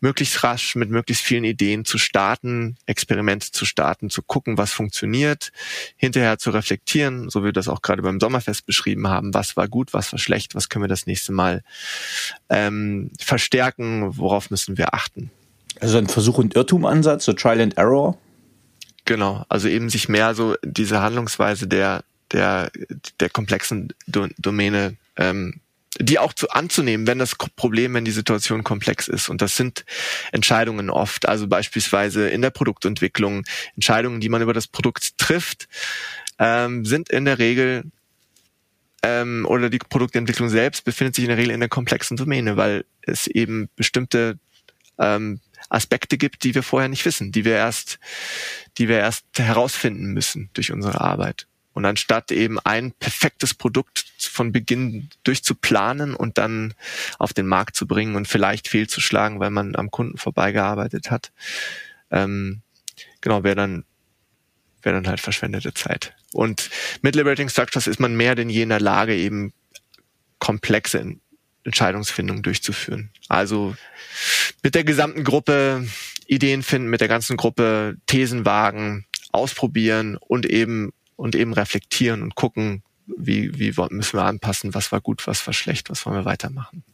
[0.00, 5.52] möglichst rasch mit möglichst vielen Ideen zu starten, Experimente zu starten, zu gucken, was funktioniert,
[5.96, 9.68] hinterher zu reflektieren, so wie wir das auch gerade beim Sommerfest beschrieben haben, was war
[9.68, 11.62] gut, was war schlecht, was können wir das nächste Mal
[12.48, 15.30] ähm, verstärken, worauf müssen wir achten.
[15.80, 18.16] Also ein Versuch- und Irrtum-Ansatz, so Trial and Error?
[19.04, 22.70] Genau, also eben sich mehr so diese Handlungsweise der der,
[23.20, 25.60] der komplexen Do Domäne, ähm,
[26.00, 29.28] die auch zu, anzunehmen, wenn das Problem, wenn die Situation komplex ist.
[29.28, 29.84] Und das sind
[30.32, 33.44] Entscheidungen oft, also beispielsweise in der Produktentwicklung,
[33.76, 35.68] Entscheidungen, die man über das Produkt trifft,
[36.38, 37.84] ähm, sind in der Regel
[39.02, 42.84] ähm, oder die Produktentwicklung selbst befindet sich in der Regel in der komplexen Domäne, weil
[43.02, 44.38] es eben bestimmte
[44.98, 47.98] ähm, Aspekte gibt, die wir vorher nicht wissen, die wir erst,
[48.78, 51.46] die wir erst herausfinden müssen durch unsere Arbeit.
[51.74, 56.74] Und anstatt eben ein perfektes Produkt von Beginn durchzuplanen und dann
[57.18, 61.32] auf den Markt zu bringen und vielleicht fehlzuschlagen, weil man am Kunden vorbeigearbeitet hat,
[62.10, 62.62] ähm,
[63.20, 63.84] genau, wäre dann
[64.82, 66.14] wäre dann halt verschwendete Zeit.
[66.32, 66.70] Und
[67.02, 69.52] mit Liberating Structures ist man mehr denn je in der Lage, eben
[70.38, 71.16] komplexe
[71.64, 73.10] Entscheidungsfindung durchzuführen.
[73.28, 73.74] Also
[74.62, 75.88] mit der gesamten Gruppe
[76.26, 82.34] Ideen finden, mit der ganzen Gruppe Thesen wagen, ausprobieren und eben und eben reflektieren und
[82.34, 86.24] gucken, wie, wie müssen wir anpassen, was war gut, was war schlecht, was wollen wir
[86.24, 86.84] weitermachen.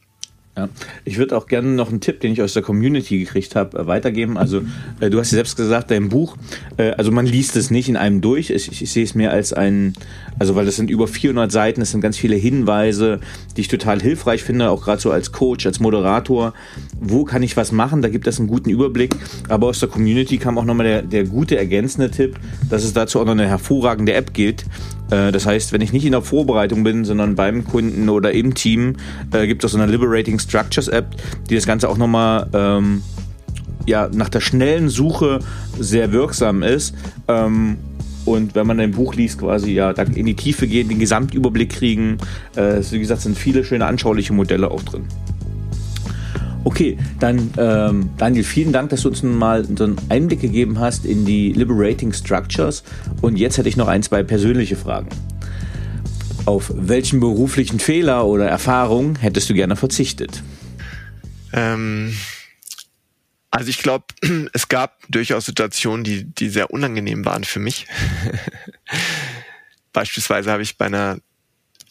[0.60, 0.68] Ja.
[1.06, 3.86] Ich würde auch gerne noch einen Tipp, den ich aus der Community gekriegt habe, äh,
[3.86, 4.36] weitergeben.
[4.36, 4.60] Also
[5.00, 6.36] äh, du hast ja selbst gesagt, dein Buch,
[6.76, 8.50] äh, also man liest es nicht in einem durch.
[8.50, 9.94] Ich, ich, ich sehe es mehr als ein,
[10.38, 13.20] also weil es sind über 400 Seiten, es sind ganz viele Hinweise,
[13.56, 16.52] die ich total hilfreich finde, auch gerade so als Coach, als Moderator.
[17.00, 18.02] Wo kann ich was machen?
[18.02, 19.16] Da gibt es einen guten Überblick.
[19.48, 22.38] Aber aus der Community kam auch nochmal der, der gute ergänzende Tipp,
[22.68, 24.66] dass es dazu auch noch eine hervorragende App gibt,
[25.10, 28.96] das heißt, wenn ich nicht in der Vorbereitung bin, sondern beim Kunden oder im Team,
[29.32, 31.16] äh, gibt es so eine Liberating Structures App,
[31.48, 33.02] die das Ganze auch nochmal ähm,
[33.86, 35.40] ja, nach der schnellen Suche
[35.78, 36.94] sehr wirksam ist.
[37.28, 37.78] Ähm,
[38.24, 41.70] und wenn man ein Buch liest, quasi ja da in die Tiefe gehen, den Gesamtüberblick
[41.70, 42.18] kriegen.
[42.54, 45.04] Äh, wie gesagt, sind viele schöne anschauliche Modelle auch drin.
[46.64, 51.06] Okay, dann ähm, Daniel, vielen Dank, dass du uns mal so einen Einblick gegeben hast
[51.06, 52.82] in die Liberating Structures.
[53.22, 55.08] Und jetzt hätte ich noch ein, zwei persönliche Fragen.
[56.44, 60.42] Auf welchen beruflichen Fehler oder Erfahrung hättest du gerne verzichtet?
[61.52, 62.14] Ähm,
[63.50, 64.04] also ich glaube,
[64.52, 67.86] es gab durchaus Situationen, die, die sehr unangenehm waren für mich.
[69.92, 71.18] Beispielsweise habe ich bei einer,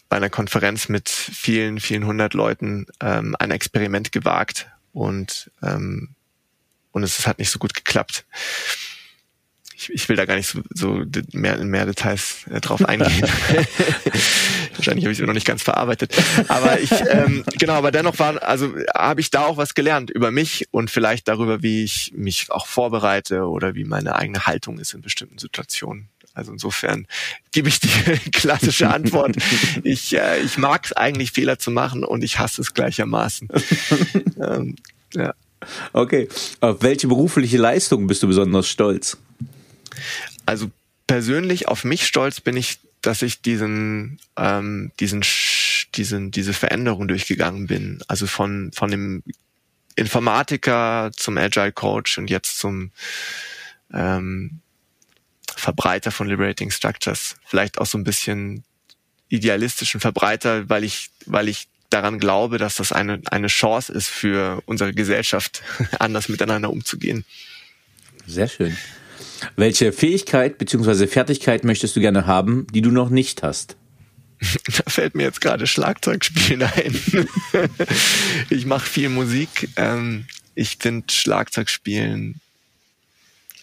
[0.09, 6.09] bei einer Konferenz mit vielen, vielen hundert Leuten ähm, ein Experiment gewagt und, ähm,
[6.91, 8.25] und es hat nicht so gut geklappt
[9.79, 13.21] ich, ich will da gar nicht so, so mehr, in mehr Details äh, drauf eingehen.
[14.75, 16.13] Wahrscheinlich habe ich es noch nicht ganz verarbeitet.
[16.49, 20.31] Aber ich, ähm, genau, aber dennoch war, also habe ich da auch was gelernt über
[20.31, 24.93] mich und vielleicht darüber, wie ich mich auch vorbereite oder wie meine eigene Haltung ist
[24.93, 26.09] in bestimmten Situationen.
[26.39, 27.05] Also insofern
[27.51, 27.89] gebe ich die
[28.31, 29.35] klassische Antwort.
[29.83, 33.49] Ich, äh, ich mag es eigentlich, Fehler zu machen und ich hasse es gleichermaßen.
[34.41, 34.75] ähm,
[35.13, 35.33] ja.
[35.91, 36.29] Okay.
[36.61, 39.17] Auf welche berufliche Leistung bist du besonders stolz?
[40.45, 40.71] Also
[41.07, 45.23] persönlich auf mich stolz bin ich, dass ich diesen, ähm, diesen,
[45.95, 48.01] diesen, diese Veränderung durchgegangen bin.
[48.07, 49.23] Also von, von dem
[49.95, 52.91] Informatiker zum Agile Coach und jetzt zum
[53.93, 54.61] ähm,
[55.59, 57.35] Verbreiter von Liberating Structures.
[57.45, 58.63] Vielleicht auch so ein bisschen
[59.27, 64.61] idealistischen Verbreiter, weil ich, weil ich daran glaube, dass das eine, eine Chance ist für
[64.65, 65.61] unsere Gesellschaft,
[65.99, 67.25] anders miteinander umzugehen.
[68.25, 68.77] Sehr schön.
[69.55, 71.07] Welche Fähigkeit bzw.
[71.07, 73.75] Fertigkeit möchtest du gerne haben, die du noch nicht hast?
[74.65, 77.27] Da fällt mir jetzt gerade Schlagzeugspielen ein.
[78.49, 79.67] ich mache viel Musik.
[79.75, 82.39] Ähm, ich finde Schlagzeugspielen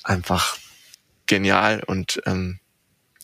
[0.03, 0.59] einfach
[1.27, 2.59] genial und ähm,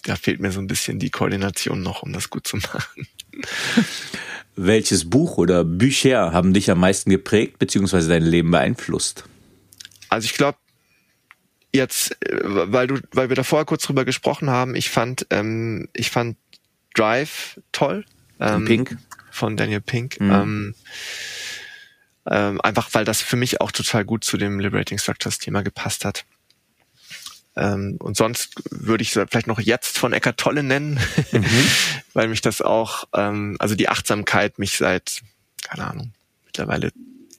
[0.05, 3.07] da fehlt mir so ein bisschen die Koordination noch, um das gut zu machen.
[4.57, 8.07] Welches Buch oder Bücher haben dich am meisten geprägt bzw.
[8.09, 9.25] dein Leben beeinflusst?
[10.09, 10.59] Also ich glaube,
[11.73, 15.89] jetzt, äh, weil du, weil wir da vorher kurz drüber gesprochen haben, ich fand, ähm,
[15.95, 16.37] ich fand
[16.95, 18.05] Drive toll.
[18.41, 18.99] Ähm, Pink.
[19.31, 20.21] Von Daniel Pink.
[20.21, 20.31] Mhm.
[20.31, 20.75] Ähm,
[22.27, 26.05] ähm, einfach weil das für mich auch total gut zu dem Liberating Structures Thema gepasst
[26.05, 26.25] hat.
[27.57, 30.99] Ähm, und sonst würde ich vielleicht noch jetzt von Eckart Tolle nennen,
[31.33, 31.71] mhm.
[32.15, 35.23] weil mich das auch, ähm, also die Achtsamkeit mich seit,
[35.63, 36.13] keine Ahnung,
[36.47, 36.93] mittlerweile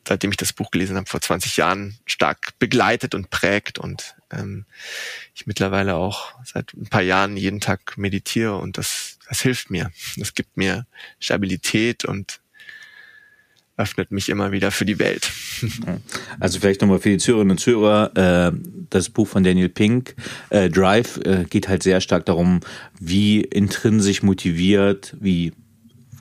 [0.07, 4.65] seitdem ich das Buch gelesen habe, vor 20 Jahren stark begleitet und prägt und ähm,
[5.33, 9.91] ich mittlerweile auch seit ein paar Jahren jeden Tag meditiere und das, das hilft mir.
[10.17, 10.85] Das gibt mir
[11.19, 12.39] Stabilität und
[13.77, 15.31] öffnet mich immer wieder für die Welt.
[16.39, 18.57] Also vielleicht nochmal für die Zuhörerinnen und Zuhörer, äh,
[18.89, 20.15] das Buch von Daniel Pink,
[20.49, 22.59] äh, Drive, äh, geht halt sehr stark darum,
[22.99, 25.53] wie intrinsisch motiviert, wie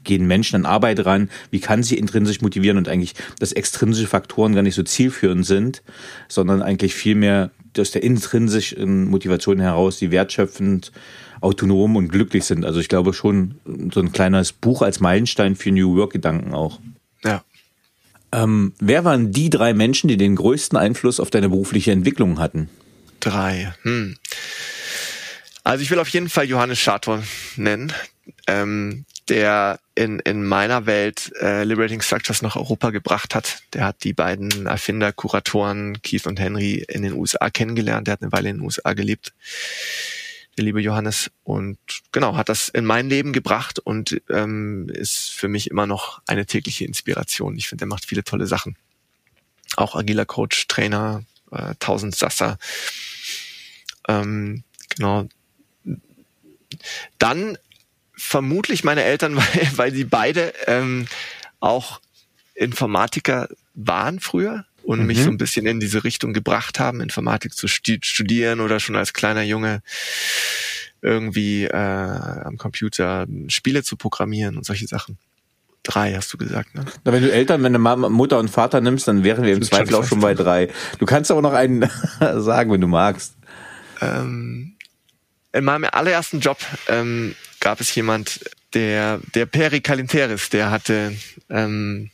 [0.04, 4.54] gehen Menschen an Arbeit ran, wie kann sie intrinsisch motivieren und eigentlich, dass extrinsische Faktoren
[4.54, 5.82] gar nicht so zielführend sind,
[6.28, 10.92] sondern eigentlich vielmehr aus der intrinsischen Motivation heraus, die wertschöpfend,
[11.40, 12.64] autonom und glücklich sind.
[12.64, 13.56] Also ich glaube schon
[13.92, 16.78] so ein kleines Buch als Meilenstein für New Work-Gedanken auch.
[18.32, 22.68] Ähm, wer waren die drei Menschen, die den größten Einfluss auf deine berufliche Entwicklung hatten?
[23.20, 23.74] Drei.
[23.82, 24.16] Hm.
[25.64, 27.22] Also ich will auf jeden Fall Johannes Schator
[27.56, 27.92] nennen.
[28.46, 33.62] Ähm, der in, in meiner Welt äh, Liberating Structures nach Europa gebracht hat.
[33.72, 38.06] Der hat die beiden Erfinder, Kuratoren, Keith und Henry, in den USA kennengelernt.
[38.06, 39.32] Der hat eine Weile in den USA gelebt,
[40.56, 41.30] der liebe Johannes.
[41.44, 41.78] Und
[42.12, 46.46] genau, hat das in mein Leben gebracht und ähm, ist für mich immer noch eine
[46.46, 47.56] tägliche Inspiration.
[47.56, 48.76] Ich finde, er macht viele tolle Sachen.
[49.76, 52.58] Auch agiler Coach, Trainer, äh, 1000 Sasser.
[54.08, 55.28] Ähm, genau.
[57.18, 57.56] Dann
[58.14, 61.06] vermutlich meine Eltern, weil, weil sie beide ähm,
[61.60, 62.00] auch
[62.54, 65.06] Informatiker waren früher und mhm.
[65.06, 69.12] mich so ein bisschen in diese Richtung gebracht haben, Informatik zu studieren oder schon als
[69.12, 69.82] kleiner Junge
[71.02, 75.18] irgendwie äh, am Computer Spiele zu programmieren und solche Sachen.
[75.82, 76.84] Drei hast du gesagt, ne?
[77.04, 79.62] Na, wenn du Eltern, wenn du Mama, Mutter und Vater nimmst, dann wären wir im
[79.62, 80.68] Zweifel auch schon bei drei.
[81.00, 81.90] Du kannst aber noch einen
[82.36, 83.34] sagen, wenn du magst.
[84.00, 84.76] Ähm,
[85.52, 88.40] in meinem allerersten Job ähm, gab es jemand,
[88.74, 91.16] der, der Peri Kalinteris, der hatte,
[91.50, 92.10] ähm,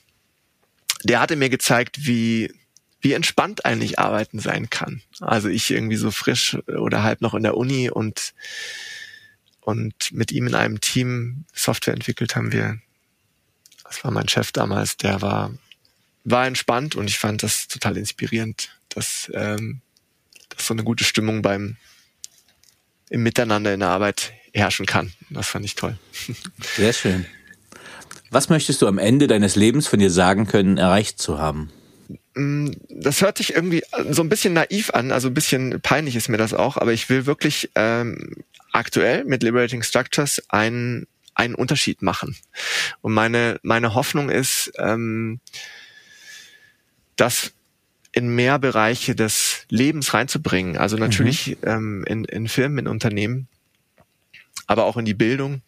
[1.04, 2.52] der hatte mir gezeigt, wie,
[3.00, 5.02] wie entspannt eigentlich Arbeiten sein kann.
[5.20, 8.34] Also ich irgendwie so frisch oder halb noch in der Uni und,
[9.60, 12.78] und mit ihm in einem Team Software entwickelt haben wir.
[13.84, 15.54] Das war mein Chef damals, der war,
[16.24, 19.80] war entspannt und ich fand das total inspirierend, dass, ähm,
[20.50, 21.76] dass so eine gute Stimmung beim,
[23.08, 25.12] im Miteinander in der Arbeit herrschen kann.
[25.30, 25.98] Das fand ich toll.
[26.76, 27.26] Sehr schön.
[28.30, 31.70] Was möchtest du am Ende deines Lebens von dir sagen können, erreicht zu haben?
[32.34, 36.28] Mm, das hört sich irgendwie so ein bisschen naiv an, also ein bisschen peinlich ist
[36.28, 38.36] mir das auch, aber ich will wirklich ähm,
[38.72, 42.36] aktuell mit Liberating Structures einen, einen Unterschied machen.
[43.00, 45.40] Und meine, meine Hoffnung ist, ähm,
[47.16, 47.52] das
[48.12, 50.76] in mehr Bereiche des Lebens reinzubringen.
[50.76, 51.68] Also natürlich mhm.
[51.68, 53.48] ähm, in, in Firmen, in Unternehmen,
[54.66, 55.62] aber auch in die Bildung.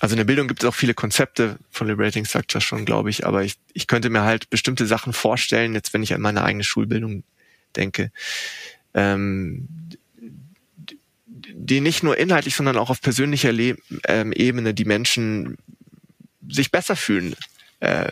[0.00, 3.24] Also in der Bildung gibt es auch viele Konzepte von Liberating Structure schon, glaube ich,
[3.26, 6.64] aber ich, ich könnte mir halt bestimmte Sachen vorstellen, jetzt wenn ich an meine eigene
[6.64, 7.22] Schulbildung
[7.76, 8.10] denke,
[8.94, 9.68] ähm,
[11.54, 13.76] die nicht nur inhaltlich, sondern auch auf persönlicher Le
[14.06, 15.56] ähm, Ebene die Menschen
[16.48, 17.36] sich besser fühlen
[17.80, 18.10] äh,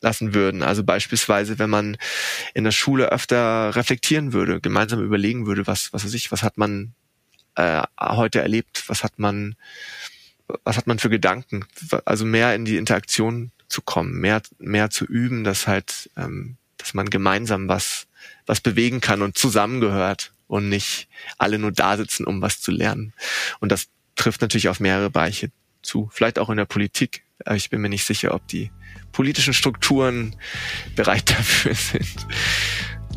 [0.00, 0.62] lassen würden.
[0.62, 1.96] Also beispielsweise, wenn man
[2.54, 6.58] in der Schule öfter reflektieren würde, gemeinsam überlegen würde, was, was weiß ich, was hat
[6.58, 6.94] man
[7.56, 9.56] äh, heute erlebt, was hat man,
[10.64, 11.64] was hat man für Gedanken,
[12.04, 16.94] also mehr in die Interaktion zu kommen, mehr, mehr zu üben, dass halt, ähm, dass
[16.94, 18.06] man gemeinsam was,
[18.46, 23.12] was bewegen kann und zusammengehört und nicht alle nur da sitzen, um was zu lernen.
[23.60, 25.50] Und das trifft natürlich auf mehrere Bereiche
[25.82, 27.22] zu, vielleicht auch in der Politik.
[27.44, 28.70] Aber ich bin mir nicht sicher, ob die
[29.12, 30.36] politischen Strukturen
[30.94, 32.26] bereit dafür sind.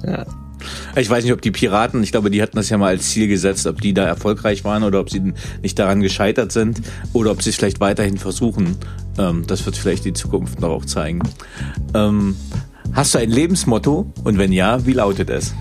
[0.03, 0.49] Ja.
[0.95, 3.28] Ich weiß nicht, ob die Piraten, ich glaube, die hatten das ja mal als Ziel
[3.28, 6.82] gesetzt, ob die da erfolgreich waren oder ob sie nicht daran gescheitert sind
[7.14, 8.76] oder ob sie es vielleicht weiterhin versuchen.
[9.18, 11.22] Ähm, das wird vielleicht die Zukunft noch auch zeigen.
[11.93, 12.36] Ähm,
[12.93, 15.53] hast du ein Lebensmotto und wenn ja, wie lautet es?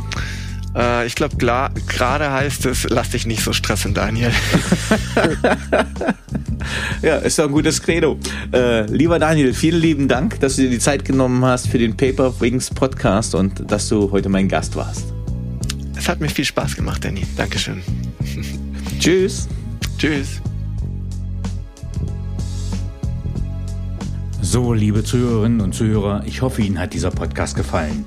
[0.75, 4.33] Äh, ich glaube, gerade heißt es, lass dich nicht so stressen, Daniel.
[7.03, 8.19] ja, ist doch ein gutes Credo.
[8.53, 11.97] Äh, lieber Daniel, vielen lieben Dank, dass du dir die Zeit genommen hast für den
[11.97, 15.13] Paper Wings Podcast und dass du heute mein Gast warst.
[15.97, 17.27] Es hat mir viel Spaß gemacht, Danny.
[17.37, 17.83] Dankeschön.
[19.01, 19.49] Tschüss.
[19.97, 20.41] Tschüss.
[24.41, 28.07] So, liebe Zuhörerinnen und Zuhörer, ich hoffe, Ihnen hat dieser Podcast gefallen.